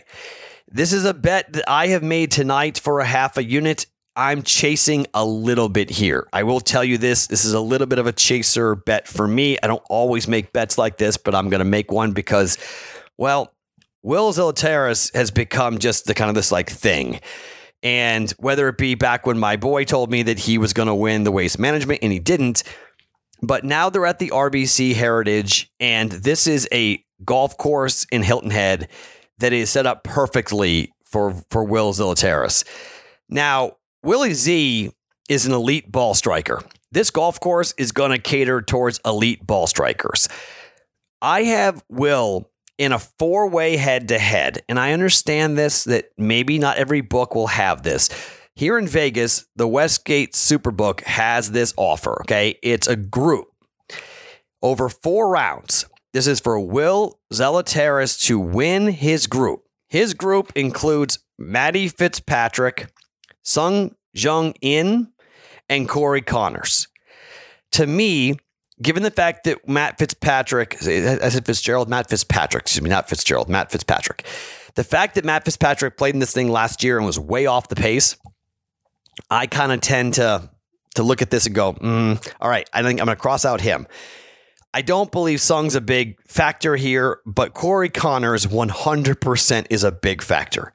This 0.69 0.93
is 0.93 1.05
a 1.05 1.13
bet 1.13 1.53
that 1.53 1.69
I 1.69 1.89
have 1.89 2.03
made 2.03 2.31
tonight 2.31 2.79
for 2.79 3.01
a 3.01 3.05
half 3.05 3.37
a 3.37 3.45
unit. 3.45 3.87
I'm 4.15 4.43
chasing 4.43 5.07
a 5.15 5.25
little 5.25 5.69
bit 5.69 5.89
here. 5.89 6.27
I 6.33 6.43
will 6.43 6.61
tell 6.61 6.85
you 6.85 6.99
this 6.99 7.27
this 7.27 7.45
is 7.45 7.55
a 7.55 7.61
little 7.61 7.87
bit 7.87 7.99
of 7.99 8.07
a 8.07 8.13
chaser 8.13 8.75
bet 8.75 9.09
for 9.09 9.27
me. 9.27 9.57
I 9.63 9.67
don't 9.67 9.83
always 9.89 10.29
make 10.29 10.53
bets 10.53 10.77
like 10.77 10.99
this, 10.99 11.17
but 11.17 11.35
I'm 11.35 11.49
going 11.49 11.61
to 11.61 11.65
make 11.65 11.91
one 11.91 12.13
because, 12.13 12.59
well, 13.17 13.55
Will 14.03 14.33
Zalatoris 14.33 15.15
has 15.15 15.31
become 15.31 15.79
just 15.79 16.05
the 16.07 16.15
kind 16.15 16.29
of 16.29 16.35
this 16.35 16.53
like 16.53 16.69
thing. 16.69 17.21
And 17.83 18.31
whether 18.33 18.69
it 18.69 18.79
be 18.79 18.95
back 18.95 19.27
when 19.27 19.39
my 19.39 19.57
boy 19.57 19.85
told 19.85 20.11
me 20.11 20.23
that 20.25 20.41
he 20.41 20.59
was 20.59 20.73
going 20.73 20.89
to 20.89 20.95
win 20.95 21.25
the 21.25 21.33
waste 21.33 21.59
management 21.59 22.01
and 22.03 22.13
he 22.13 22.19
didn't, 22.19 22.63
but 23.43 23.65
now 23.65 23.91
they're 23.91 24.07
at 24.07 24.21
the 24.21 24.31
RBC 24.31 24.95
Heritage, 24.95 25.69
and 25.81 26.13
this 26.13 26.47
is 26.47 26.69
a 26.73 27.05
golf 27.25 27.59
course 27.59 28.07
in 28.13 28.23
Hilton 28.23 28.51
Head 28.51 28.89
that 29.39 29.53
is 29.53 29.69
set 29.69 29.85
up 29.85 30.05
perfectly 30.05 30.93
for, 31.05 31.35
for 31.51 31.65
Will 31.65 31.93
Zalatoris. 31.93 32.65
Now, 33.29 33.79
Willie 34.03 34.35
Z 34.35 34.91
is 35.29 35.47
an 35.47 35.53
elite 35.53 35.91
ball 35.93 36.15
striker. 36.15 36.63
This 36.91 37.11
golf 37.11 37.39
course 37.39 37.73
is 37.79 37.93
going 37.93 38.11
to 38.11 38.19
cater 38.19 38.61
towards 38.61 39.01
elite 39.05 39.47
ball 39.47 39.69
strikers. 39.69 40.29
I 41.21 41.45
have 41.45 41.85
Will 41.89 42.51
in 42.79 42.91
a 42.91 42.99
four 42.99 43.49
way 43.49 43.77
head 43.77 44.09
to 44.09 44.19
head. 44.19 44.63
And 44.69 44.79
I 44.79 44.93
understand 44.93 45.57
this 45.57 45.85
that 45.85 46.11
maybe 46.19 46.59
not 46.59 46.79
every 46.79 47.01
book 47.01 47.37
will 47.37 47.47
have 47.47 47.83
this. 47.83 48.11
Here 48.57 48.77
in 48.77 48.89
Vegas, 48.89 49.47
the 49.55 49.69
Westgate 49.69 50.33
Superbook 50.33 51.03
has 51.05 51.53
this 51.53 51.73
offer. 51.77 52.23
Okay. 52.23 52.59
It's 52.63 52.89
a 52.89 52.97
group 52.97 53.49
over 54.63 54.89
four 54.89 55.31
rounds. 55.31 55.87
This 56.13 56.27
is 56.27 56.41
for 56.41 56.59
Will 56.59 57.21
Zalatoris 57.33 58.21
to 58.27 58.39
win 58.39 58.89
his 58.89 59.29
group. 59.29 59.63
His 59.89 60.13
group 60.13 60.53
includes 60.57 61.21
Matty 61.39 61.89
Fitzpatrick, 61.89 62.92
Sung 63.43 63.95
Jung 64.13 64.55
In, 64.61 65.09
and 65.69 65.89
Corey 65.89 66.23
Conners. 66.23 66.89
To 67.73 67.87
me, 67.87 68.37
given 68.81 69.03
the 69.03 69.11
fact 69.11 69.45
that 69.45 69.67
Matt 69.67 69.99
Fitzpatrick, 69.99 70.77
I 70.83 71.29
said 71.29 71.47
Fitzgerald, 71.47 71.89
Matt 71.89 72.11
Fitzpatrick, 72.11 72.65
excuse 72.65 72.83
me, 72.83 72.91
not 72.91 73.09
Fitzgerald, 73.09 73.49
Matt 73.49 73.73
Fitzpatrick. 73.73 74.27
The 74.75 74.85
fact 74.85 75.15
that 75.15 75.25
Matt 75.25 75.45
Fitzpatrick 75.45 75.97
played 75.97 76.15
in 76.15 76.21
this 76.21 76.33
thing 76.33 76.51
last 76.51 76.83
year 76.83 76.97
and 76.97 77.07
was 77.07 77.19
way 77.19 77.47
off 77.47 77.69
the 77.69 77.77
pace, 77.77 78.17
I 79.31 79.47
kind 79.47 79.73
of 79.73 79.81
tend 79.81 80.15
to 80.15 80.51
to 80.95 81.03
look 81.03 81.23
at 81.23 81.31
this 81.31 81.47
and 81.47 81.55
go, 81.55 81.73
mm, 81.73 82.33
all 82.39 82.51
right, 82.51 82.69
I 82.75 82.83
think 82.83 83.01
I'm 83.01 83.07
going 83.07 83.17
to 83.17 83.21
cross 83.21 83.47
out 83.47 83.63
him. 83.63 83.87
I 84.75 84.83
don't 84.83 85.11
believe 85.11 85.41
Sung's 85.41 85.75
a 85.75 85.81
big 85.81 86.17
factor 86.27 86.77
here, 86.77 87.21
but 87.25 87.55
Corey 87.55 87.89
Conners 87.89 88.47
100% 88.47 89.67
is 89.71 89.85
a 89.85 89.93
big 89.93 90.23
factor. 90.23 90.75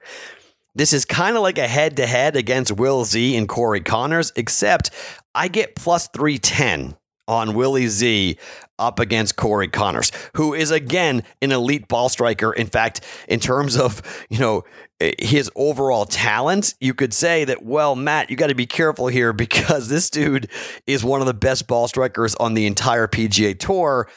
This 0.78 0.94
is 0.94 1.06
kind 1.06 1.36
of 1.36 1.42
like 1.42 1.58
a 1.58 1.68
head 1.68 1.98
to 1.98 2.06
head 2.06 2.36
against 2.36 2.72
Will 2.72 3.04
Z 3.04 3.36
and 3.36 3.50
Corey 3.50 3.82
Conners, 3.82 4.32
except 4.36 4.92
I 5.34 5.48
get 5.48 5.76
plus 5.76 6.08
310 6.10 6.96
on 7.28 7.56
Willie 7.56 7.88
Z 7.88 8.38
up 8.78 9.00
against 9.00 9.38
Corey 9.38 9.70
Conners, 9.70 10.12
who 10.36 10.54
is 10.54 10.70
again 10.70 11.24
an 11.42 11.52
elite 11.52 11.88
ball 11.88 12.10
striker. 12.10 12.54
In 12.54 12.68
fact, 12.68 13.02
in 13.28 13.40
terms 13.40 13.76
of, 13.76 14.04
you 14.30 14.38
know, 14.38 14.66
eh, 15.02 15.14
his 15.18 15.50
overall 15.56 16.06
talent, 16.06 16.76
you 16.80 16.94
could 16.94 17.12
say 17.12 17.44
that, 17.46 17.66
well, 17.66 17.96
Matt, 17.96 18.30
you 18.30 18.36
got 18.36 18.48
to 18.48 18.56
be 18.56 18.68
careful 18.68 19.08
here 19.08 19.34
because 19.48 19.90
this 19.90 20.12
dude 20.12 20.48
is 20.86 21.04
one 21.04 21.22
of 21.22 21.26
the 21.26 21.34
best 21.34 21.66
ball 21.66 21.88
strikers 21.88 22.36
on 22.36 22.54
the 22.54 22.68
entire 22.68 23.08
PGA 23.08 23.58
Tour. 23.58 24.08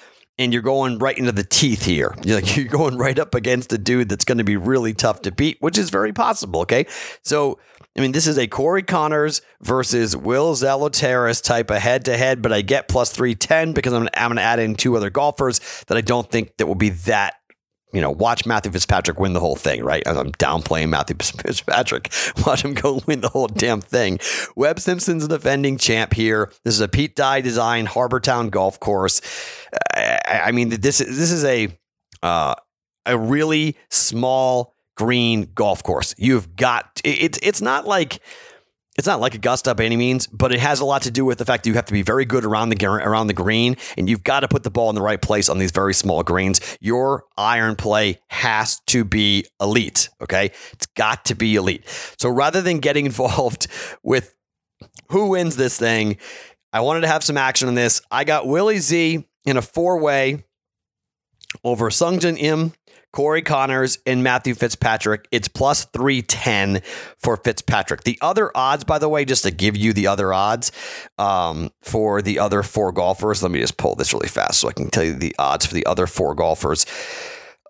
And 0.40 0.52
you're 0.52 0.62
going 0.62 0.98
right 0.98 1.16
into 1.16 1.30
the 1.30 1.44
teeth 1.44 1.84
here. 1.84 2.16
You're 2.24 2.36
like 2.40 2.56
you're 2.56 2.64
going 2.64 2.96
right 2.96 3.18
up 3.18 3.34
against 3.34 3.72
a 3.72 3.78
dude 3.78 4.08
that's 4.08 4.24
going 4.24 4.38
to 4.38 4.44
be 4.44 4.56
really 4.56 4.94
tough 4.94 5.22
to 5.22 5.30
beat, 5.30 5.58
which 5.60 5.78
is 5.78 5.90
very 5.90 6.12
possible. 6.12 6.60
Okay, 6.60 6.86
so 7.22 7.58
I 7.96 8.00
mean, 8.00 8.12
this 8.12 8.26
is 8.26 8.38
a 8.38 8.46
Corey 8.46 8.82
Conners 8.82 9.42
versus 9.60 10.16
Will 10.16 10.54
Zalatoris 10.54 11.42
type 11.42 11.70
of 11.70 11.78
head 11.78 12.04
to 12.06 12.16
head, 12.16 12.40
but 12.40 12.52
I 12.52 12.62
get 12.62 12.88
plus 12.88 13.12
310 13.12 13.72
because 13.72 13.92
I'm, 13.92 14.08
I'm 14.14 14.28
going 14.28 14.36
to 14.36 14.42
add 14.42 14.58
in 14.60 14.76
two 14.76 14.96
other 14.96 15.10
golfers 15.10 15.60
that 15.88 15.98
I 15.98 16.00
don't 16.00 16.30
think 16.30 16.56
that 16.56 16.66
will 16.66 16.74
be 16.74 16.90
that 16.90 17.34
you 17.92 18.00
know, 18.00 18.10
watch 18.10 18.46
Matthew 18.46 18.70
Fitzpatrick 18.70 19.18
win 19.18 19.32
the 19.32 19.40
whole 19.40 19.56
thing, 19.56 19.82
right? 19.82 20.02
I'm 20.06 20.32
downplaying 20.32 20.90
Matthew 20.90 21.16
Fitzpatrick. 21.16 22.12
Watch 22.46 22.64
him 22.64 22.74
go 22.74 23.00
win 23.06 23.20
the 23.20 23.28
whole 23.28 23.48
damn 23.48 23.80
thing. 23.80 24.20
Webb 24.54 24.78
Simpson's 24.78 25.24
a 25.24 25.28
defending 25.28 25.76
champ 25.76 26.12
here. 26.12 26.52
This 26.64 26.74
is 26.74 26.80
a 26.80 26.88
Pete 26.88 27.16
Dye 27.16 27.40
design 27.40 27.86
Harbour 27.86 28.20
Town 28.20 28.48
golf 28.48 28.78
course. 28.78 29.20
I 30.30 30.52
mean, 30.52 30.68
this 30.68 31.00
is 31.00 31.18
this 31.18 31.32
is 31.32 31.44
a 31.44 31.68
uh, 32.22 32.54
a 33.06 33.18
really 33.18 33.76
small 33.90 34.74
green 34.96 35.50
golf 35.54 35.82
course. 35.82 36.14
You've 36.18 36.56
got 36.56 37.00
it's 37.04 37.38
it's 37.42 37.60
not 37.60 37.86
like 37.86 38.20
it's 38.98 39.06
not 39.06 39.20
like 39.20 39.34
Augusta 39.34 39.74
by 39.74 39.84
any 39.84 39.96
means, 39.96 40.26
but 40.26 40.52
it 40.52 40.60
has 40.60 40.80
a 40.80 40.84
lot 40.84 41.02
to 41.02 41.10
do 41.10 41.24
with 41.24 41.38
the 41.38 41.44
fact 41.44 41.64
that 41.64 41.70
you 41.70 41.74
have 41.74 41.86
to 41.86 41.92
be 41.92 42.02
very 42.02 42.24
good 42.24 42.44
around 42.44 42.68
the 42.68 42.86
around 42.86 43.28
the 43.28 43.34
green, 43.34 43.76
and 43.96 44.10
you've 44.10 44.24
got 44.24 44.40
to 44.40 44.48
put 44.48 44.62
the 44.62 44.70
ball 44.70 44.90
in 44.90 44.94
the 44.94 45.02
right 45.02 45.20
place 45.20 45.48
on 45.48 45.58
these 45.58 45.70
very 45.70 45.94
small 45.94 46.22
greens. 46.22 46.60
Your 46.80 47.24
iron 47.36 47.76
play 47.76 48.20
has 48.28 48.80
to 48.88 49.04
be 49.04 49.46
elite. 49.60 50.10
Okay, 50.20 50.50
it's 50.72 50.86
got 50.96 51.24
to 51.26 51.34
be 51.34 51.56
elite. 51.56 51.84
So 52.18 52.28
rather 52.28 52.60
than 52.60 52.78
getting 52.80 53.06
involved 53.10 53.68
with 54.02 54.36
who 55.08 55.30
wins 55.30 55.56
this 55.56 55.78
thing, 55.78 56.18
I 56.72 56.80
wanted 56.80 57.00
to 57.00 57.08
have 57.08 57.24
some 57.24 57.36
action 57.36 57.68
on 57.68 57.74
this. 57.74 58.02
I 58.10 58.24
got 58.24 58.46
Willie 58.46 58.78
Z 58.78 59.24
in 59.44 59.56
a 59.56 59.62
four 59.62 59.98
way 59.98 60.44
over 61.64 61.90
Sungjae 61.90 62.38
Im 62.38 62.72
Corey 63.12 63.42
Conners, 63.42 63.98
and 64.06 64.22
Matthew 64.22 64.54
Fitzpatrick. 64.54 65.26
It's 65.30 65.48
plus 65.48 65.84
310 65.86 66.82
for 67.18 67.36
Fitzpatrick. 67.36 68.04
The 68.04 68.18
other 68.20 68.50
odds, 68.54 68.84
by 68.84 68.98
the 68.98 69.08
way, 69.08 69.24
just 69.24 69.42
to 69.44 69.50
give 69.50 69.76
you 69.76 69.92
the 69.92 70.06
other 70.06 70.32
odds 70.32 70.70
um, 71.18 71.70
for 71.82 72.22
the 72.22 72.38
other 72.38 72.62
four 72.62 72.92
golfers, 72.92 73.42
let 73.42 73.50
me 73.50 73.60
just 73.60 73.76
pull 73.76 73.94
this 73.94 74.12
really 74.12 74.28
fast 74.28 74.60
so 74.60 74.68
I 74.68 74.72
can 74.72 74.90
tell 74.90 75.04
you 75.04 75.14
the 75.14 75.34
odds 75.38 75.66
for 75.66 75.74
the 75.74 75.86
other 75.86 76.06
four 76.06 76.34
golfers. 76.34 76.86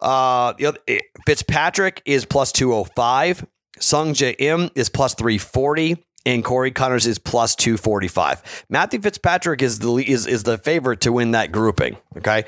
Uh, 0.03 0.53
eh, 0.89 0.99
Fitzpatrick 1.27 2.03
is 2.05 2.25
plus 2.25 2.53
205. 2.53 3.47
Sungjae 3.79 4.35
Im 4.39 4.69
is 4.75 4.91
plus 4.91 5.15
340 5.15 6.05
and 6.27 6.45
Corey 6.45 6.71
Conners 6.71 7.07
is 7.07 7.19
plus 7.19 7.55
245. 7.57 8.65
Matthew 8.69 9.01
Fitzpatrick 9.01 9.63
is 9.63 9.79
the 9.79 9.95
is, 9.97 10.27
is 10.27 10.43
the 10.43 10.59
favorite 10.59 11.01
to 11.03 11.13
win 11.13 11.33
that 11.33 11.53
grouping. 11.53 11.97
Okay. 12.19 12.45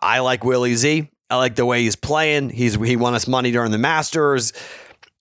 I 0.00 0.20
like 0.20 0.44
Willie 0.44 0.76
Z. 0.76 1.08
I 1.28 1.36
like 1.36 1.54
the 1.54 1.66
way 1.66 1.82
he's 1.82 1.96
playing. 1.96 2.50
He's 2.50 2.74
he 2.74 2.96
won 2.96 3.14
us 3.14 3.26
money 3.26 3.50
during 3.50 3.70
the 3.70 3.78
Masters. 3.78 4.52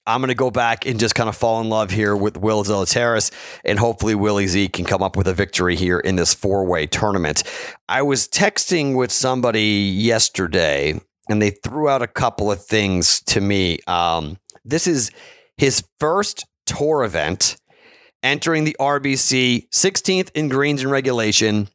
I'm 0.08 0.22
going 0.22 0.30
to 0.30 0.36
go 0.36 0.50
back 0.50 0.88
and 0.88 1.00
just 1.00 1.14
kind 1.14 1.30
of 1.30 1.36
fall 1.38 1.62
in 1.62 1.70
love 1.70 1.92
here 1.92 2.16
with 2.16 2.36
Will 2.36 2.64
Zalatoris, 2.64 3.32
and 3.64 3.78
hopefully 3.78 4.16
Willie 4.16 4.48
Z 4.48 4.70
can 4.70 4.86
come 4.86 5.04
up 5.04 5.16
with 5.16 5.28
a 5.28 5.36
victory 5.36 5.76
here 5.76 6.00
in 6.00 6.16
this 6.16 6.34
four 6.34 6.66
way 6.66 6.88
tournament. 6.88 7.44
I 7.88 8.02
was 8.02 8.28
texting 8.28 8.96
with 8.96 9.12
somebody 9.12 9.62
yesterday, 9.62 11.00
and 11.30 11.40
they 11.40 11.52
threw 11.52 11.90
out 11.90 12.02
a 12.02 12.08
couple 12.08 12.52
of 12.52 12.66
things 12.66 13.22
to 13.24 13.40
me. 13.40 13.80
Um, 13.86 14.40
this 14.66 14.88
is 14.88 15.12
his 15.58 15.84
first 16.00 16.46
tour 16.78 17.04
event, 17.04 17.58
entering 18.24 18.64
the 18.64 18.76
RBC, 18.80 19.70
16th 19.70 20.32
in 20.34 20.50
greens 20.50 20.82
and 20.82 20.92
regulation, 20.92 21.70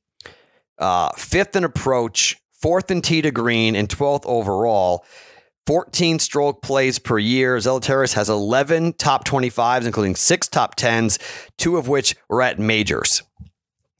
uh, 0.78 1.10
fifth 1.16 1.56
in 1.56 1.64
approach, 1.64 2.36
fourth 2.52 2.90
in 2.90 3.02
tee 3.02 3.22
to 3.22 3.30
green, 3.30 3.76
and 3.76 3.88
12th 3.88 4.24
overall. 4.26 5.04
14 5.66 6.18
stroke 6.18 6.62
plays 6.62 6.98
per 6.98 7.18
year. 7.18 7.56
Zalatoris 7.56 8.12
has 8.14 8.28
11 8.28 8.94
top 8.94 9.26
25s, 9.26 9.86
including 9.86 10.14
six 10.14 10.46
top 10.46 10.76
10s, 10.76 11.18
two 11.56 11.78
of 11.78 11.88
which 11.88 12.14
were 12.28 12.42
at 12.42 12.58
majors. 12.58 13.22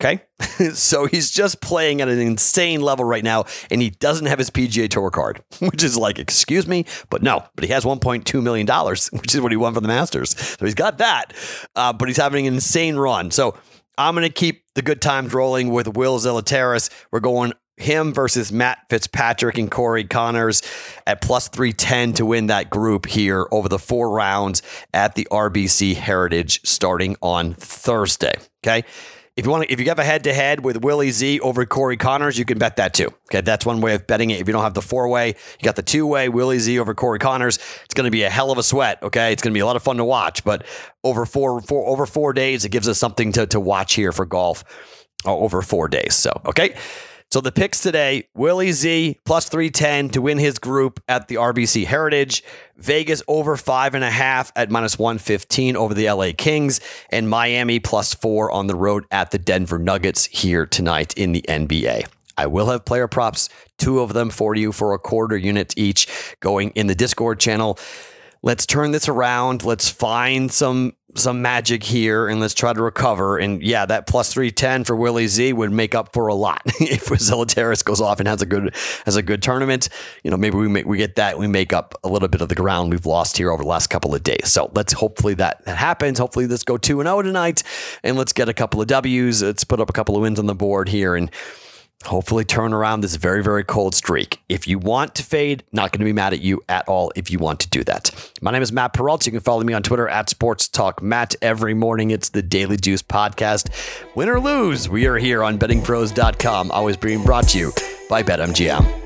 Okay. 0.05 0.23
so 0.75 1.07
he's 1.07 1.31
just 1.31 1.61
playing 1.63 2.01
at 2.01 2.09
an 2.09 2.19
insane 2.19 2.81
level 2.83 3.05
right 3.05 3.25
now, 3.25 3.45
and 3.71 3.81
he 3.81 3.91
doesn't 3.91 4.27
have 4.27 4.39
his 4.39 4.51
PGA 4.51 4.89
Tour 4.89 5.11
card, 5.11 5.43
which 5.61 5.83
is 5.83 5.97
like, 5.97 6.19
excuse 6.19 6.67
me, 6.67 6.85
but 7.09 7.23
no, 7.23 7.45
but 7.55 7.65
he 7.65 7.71
has 7.73 7.85
$1.2 7.85 8.43
million, 8.43 8.67
which 9.21 9.35
is 9.35 9.41
what 9.41 9.53
he 9.53 9.57
won 9.57 9.73
for 9.73 9.81
the 9.81 9.89
Masters. 9.89 10.37
So 10.39 10.65
he's 10.65 10.75
got 10.75 10.99
that, 10.99 11.33
uh, 11.75 11.93
but 11.93 12.09
he's 12.09 12.19
having 12.19 12.47
an 12.47 12.55
insane 12.55 12.97
run. 12.97 13.31
So 13.31 13.57
I'm 13.97 14.15
going 14.15 14.27
to 14.27 14.33
keep 14.33 14.65
the 14.75 14.83
good 14.83 15.01
times 15.01 15.33
rolling 15.33 15.71
with 15.71 15.97
Will 15.97 16.19
Zalatoris. 16.19 16.91
We're 17.11 17.21
going 17.21 17.55
him 17.77 18.13
versus 18.13 18.53
Matt 18.53 18.79
Fitzpatrick 18.89 19.59
and 19.59 19.69
Corey 19.71 20.05
Conners 20.05 20.63
at 21.07 21.21
plus 21.21 21.49
310 21.49 22.13
to 22.15 22.27
win 22.27 22.47
that 22.47 22.71
group 22.71 23.07
here 23.07 23.49
over 23.51 23.69
the 23.69 23.81
four 23.81 24.11
rounds 24.11 24.63
at 24.93 25.17
the 25.17 25.27
RBC 25.31 25.97
Heritage 25.97 26.61
starting 26.65 27.17
on 27.21 27.55
Thursday. 27.55 28.35
Okay. 28.65 28.85
If 29.37 29.45
you 29.47 29.51
want 29.51 29.65
to, 29.65 29.73
if 29.73 29.81
you 29.81 29.87
have 29.87 29.99
a 29.99 30.05
head 30.05 30.25
to 30.25 30.33
head 30.33 30.65
with 30.65 30.85
Willie 30.85 31.11
Z 31.11 31.41
over 31.41 31.67
Corey 31.67 31.97
Conners, 31.97 32.39
you 32.39 32.45
can 32.45 32.57
bet 32.57 32.77
that 32.77 32.95
too. 32.95 33.09
Okay, 33.27 33.41
that's 33.41 33.67
one 33.67 33.81
way 33.81 33.95
of 33.95 34.07
betting 34.07 34.31
it. 34.31 34.41
If 34.41 34.47
you 34.47 34.53
don't 34.53 34.63
have 34.63 34.75
the 34.75 34.83
four 34.83 35.09
way, 35.09 35.29
you 35.29 35.65
got 35.65 35.75
the 35.75 35.83
two 35.83 36.07
way 36.07 36.29
Willie 36.29 36.61
Z 36.61 36.79
over 36.79 36.95
Corey 36.95 37.19
Conners. 37.19 37.59
It's 37.85 37.95
going 37.95 38.05
to 38.05 38.13
be 38.13 38.23
a 38.23 38.31
hell 38.31 38.53
of 38.53 38.59
a 38.59 38.63
sweat. 38.63 39.03
Okay, 39.03 39.33
it's 39.33 39.43
going 39.43 39.53
to 39.53 39.57
be 39.57 39.61
a 39.61 39.67
lot 39.67 39.75
of 39.75 39.83
fun 39.83 39.97
to 39.97 40.05
watch. 40.05 40.45
But 40.45 40.65
over 41.03 41.27
four, 41.27 41.61
four 41.63 41.85
over 41.89 42.07
four 42.07 42.33
days, 42.33 42.65
it 42.65 42.69
gives 42.69 42.87
us 42.87 42.97
something 42.97 43.33
to 43.33 43.47
to 43.49 43.59
watch 43.59 43.95
here 43.95 44.13
for 44.13 44.25
golf 44.25 44.63
uh, 45.27 45.37
over 45.37 45.63
four 45.63 45.89
days. 45.89 46.15
So 46.15 46.41
okay. 46.47 46.77
So 47.35 47.41
the 47.41 47.51
picks 47.51 47.81
today 47.81 48.29
Willie 48.37 48.71
Z 48.71 49.19
plus 49.25 49.49
310 49.49 50.11
to 50.11 50.23
win 50.23 50.39
his 50.39 50.61
group 50.61 51.03
at 51.09 51.27
the 51.27 51.35
RBC 51.35 51.85
Heritage, 51.85 52.45
Vegas 52.77 53.25
over 53.27 53.57
five 53.57 53.97
and 53.97 54.05
a 54.05 54.11
half 54.11 54.53
at 54.55 54.71
minus 54.71 55.01
115 55.01 55.75
over 55.75 55.95
the 55.95 56.09
LA 56.09 56.29
Kings, 56.39 56.79
and 57.11 57.29
Miami 57.29 57.81
plus 57.81 58.15
four 58.15 58.53
on 58.53 58.69
the 58.69 58.77
road 58.77 59.05
at 59.11 59.33
the 59.33 59.39
Denver 59.39 59.81
Nuggets 59.81 60.27
here 60.27 60.65
tonight 60.65 61.13
in 61.15 61.33
the 61.33 61.43
NBA. 61.49 62.07
I 62.39 62.47
will 62.47 62.67
have 62.67 62.85
player 62.85 63.09
props, 63.09 63.49
two 63.79 63.99
of 63.99 64.13
them 64.13 64.31
for 64.31 64.55
you 64.55 64.71
for 64.71 64.95
a 64.95 64.99
quarter 65.01 65.37
unit 65.37 65.75
each 65.77 66.07
going 66.39 66.71
in 66.77 66.87
the 66.87 66.95
Discord 66.95 67.41
channel. 67.41 67.81
Let's 68.45 68.67
turn 68.67 68.91
this 68.91 69.09
around. 69.09 69.65
Let's 69.65 69.89
find 69.89 70.53
some 70.53 70.93
some 71.17 71.41
magic 71.41 71.83
here 71.83 72.29
and 72.29 72.41
let's 72.41 72.53
try 72.53 72.75
to 72.75 72.83
recover. 72.83 73.39
And 73.39 73.63
yeah, 73.63 73.87
that 73.87 74.07
plus 74.07 74.35
310 74.35 74.85
for 74.85 74.95
Willie 74.95 75.29
Z 75.29 75.55
would 75.55 75.73
make 75.73 75.95
up 75.95 76.13
for 76.13 76.27
a 76.27 76.35
lot 76.35 76.61
if 76.67 77.07
Zalatoris 77.07 77.83
goes 77.83 78.03
off 78.03 78.19
and 78.19 78.29
has 78.29 78.43
a 78.43 78.47
good 78.47 78.75
has 79.07 79.17
a 79.17 79.23
good 79.23 79.43
tournament. 79.43 79.89
You 80.23 80.31
know, 80.31 80.37
maybe 80.37 80.59
we 80.59 80.69
make, 80.69 80.85
we 80.85 80.99
get 80.99 81.17
that 81.17 81.39
we 81.39 81.47
make 81.47 81.73
up 81.73 81.95
a 82.05 82.09
little 82.11 82.29
bit 82.29 82.43
of 82.43 82.51
the 82.51 82.55
ground 82.55 82.91
we've 82.91 83.07
lost 83.07 83.39
here 83.39 83.51
over 83.51 83.63
the 83.63 83.69
last 83.69 83.87
couple 83.87 84.15
of 84.15 84.23
days. 84.23 84.53
So 84.53 84.71
let's 84.75 84.93
hopefully 84.93 85.33
that, 85.35 85.65
that 85.65 85.79
happens. 85.79 86.19
Hopefully 86.19 86.47
let's 86.47 86.65
go 86.65 86.77
2 86.77 87.01
and 87.01 87.07
0 87.07 87.23
tonight 87.23 87.63
and 88.03 88.19
let's 88.19 88.35
get 88.35 88.51
a 88.51 88.55
couple 88.55 88.83
of 88.83 88.89
W's. 88.89 89.43
Let's 89.43 89.65
put 89.65 89.81
up 89.81 89.89
a 89.89 89.95
couple 89.95 90.17
of 90.17 90.21
wins 90.21 90.39
on 90.39 90.45
the 90.45 90.55
board 90.55 90.91
here 90.91 91.17
and 91.17 91.31
hopefully 92.05 92.45
turn 92.45 92.73
around 92.73 93.01
this 93.01 93.17
very, 93.17 93.43
very 93.43 93.65
cold 93.65 93.95
streak. 93.95 94.41
If 94.49 94.67
you 94.69 94.79
want 94.79 95.15
to 95.17 95.23
fade, 95.23 95.65
not 95.73 95.93
going 95.93 96.01
to 96.01 96.05
be 96.05 96.13
mad 96.13 96.33
at 96.33 96.41
you 96.41 96.63
at 96.69 96.89
all 96.89 97.13
if 97.17 97.31
you 97.31 97.39
want 97.39 97.61
to 97.61 97.69
do 97.69 97.85
that. 97.85 98.33
My 98.41 98.51
name 98.51 98.63
is 98.63 98.73
Matt 98.73 98.93
Perrault. 98.93 99.27
You 99.27 99.33
can 99.33 99.41
follow 99.41 99.63
me 99.63 99.73
on 99.73 99.83
Twitter 99.83 100.09
at 100.09 100.29
Sports 100.31 100.69
Talk 100.69 101.03
Matt. 101.03 101.35
Every 101.41 101.75
morning, 101.75 102.11
it's 102.11 102.29
the 102.29 102.43
Daily 102.43 102.77
Juice 102.77 103.03
podcast. 103.03 103.71
Win 104.15 104.29
or 104.29 104.41
lose, 104.41 104.89
we 104.89 105.07
are 105.07 105.17
here 105.17 105.43
on 105.43 105.59
bettingpros.com, 105.59 106.71
always 106.71 106.97
being 106.97 107.23
brought 107.25 107.49
to 107.49 107.59
you 107.59 107.73
by 108.09 108.23
BetMGM. 108.23 109.04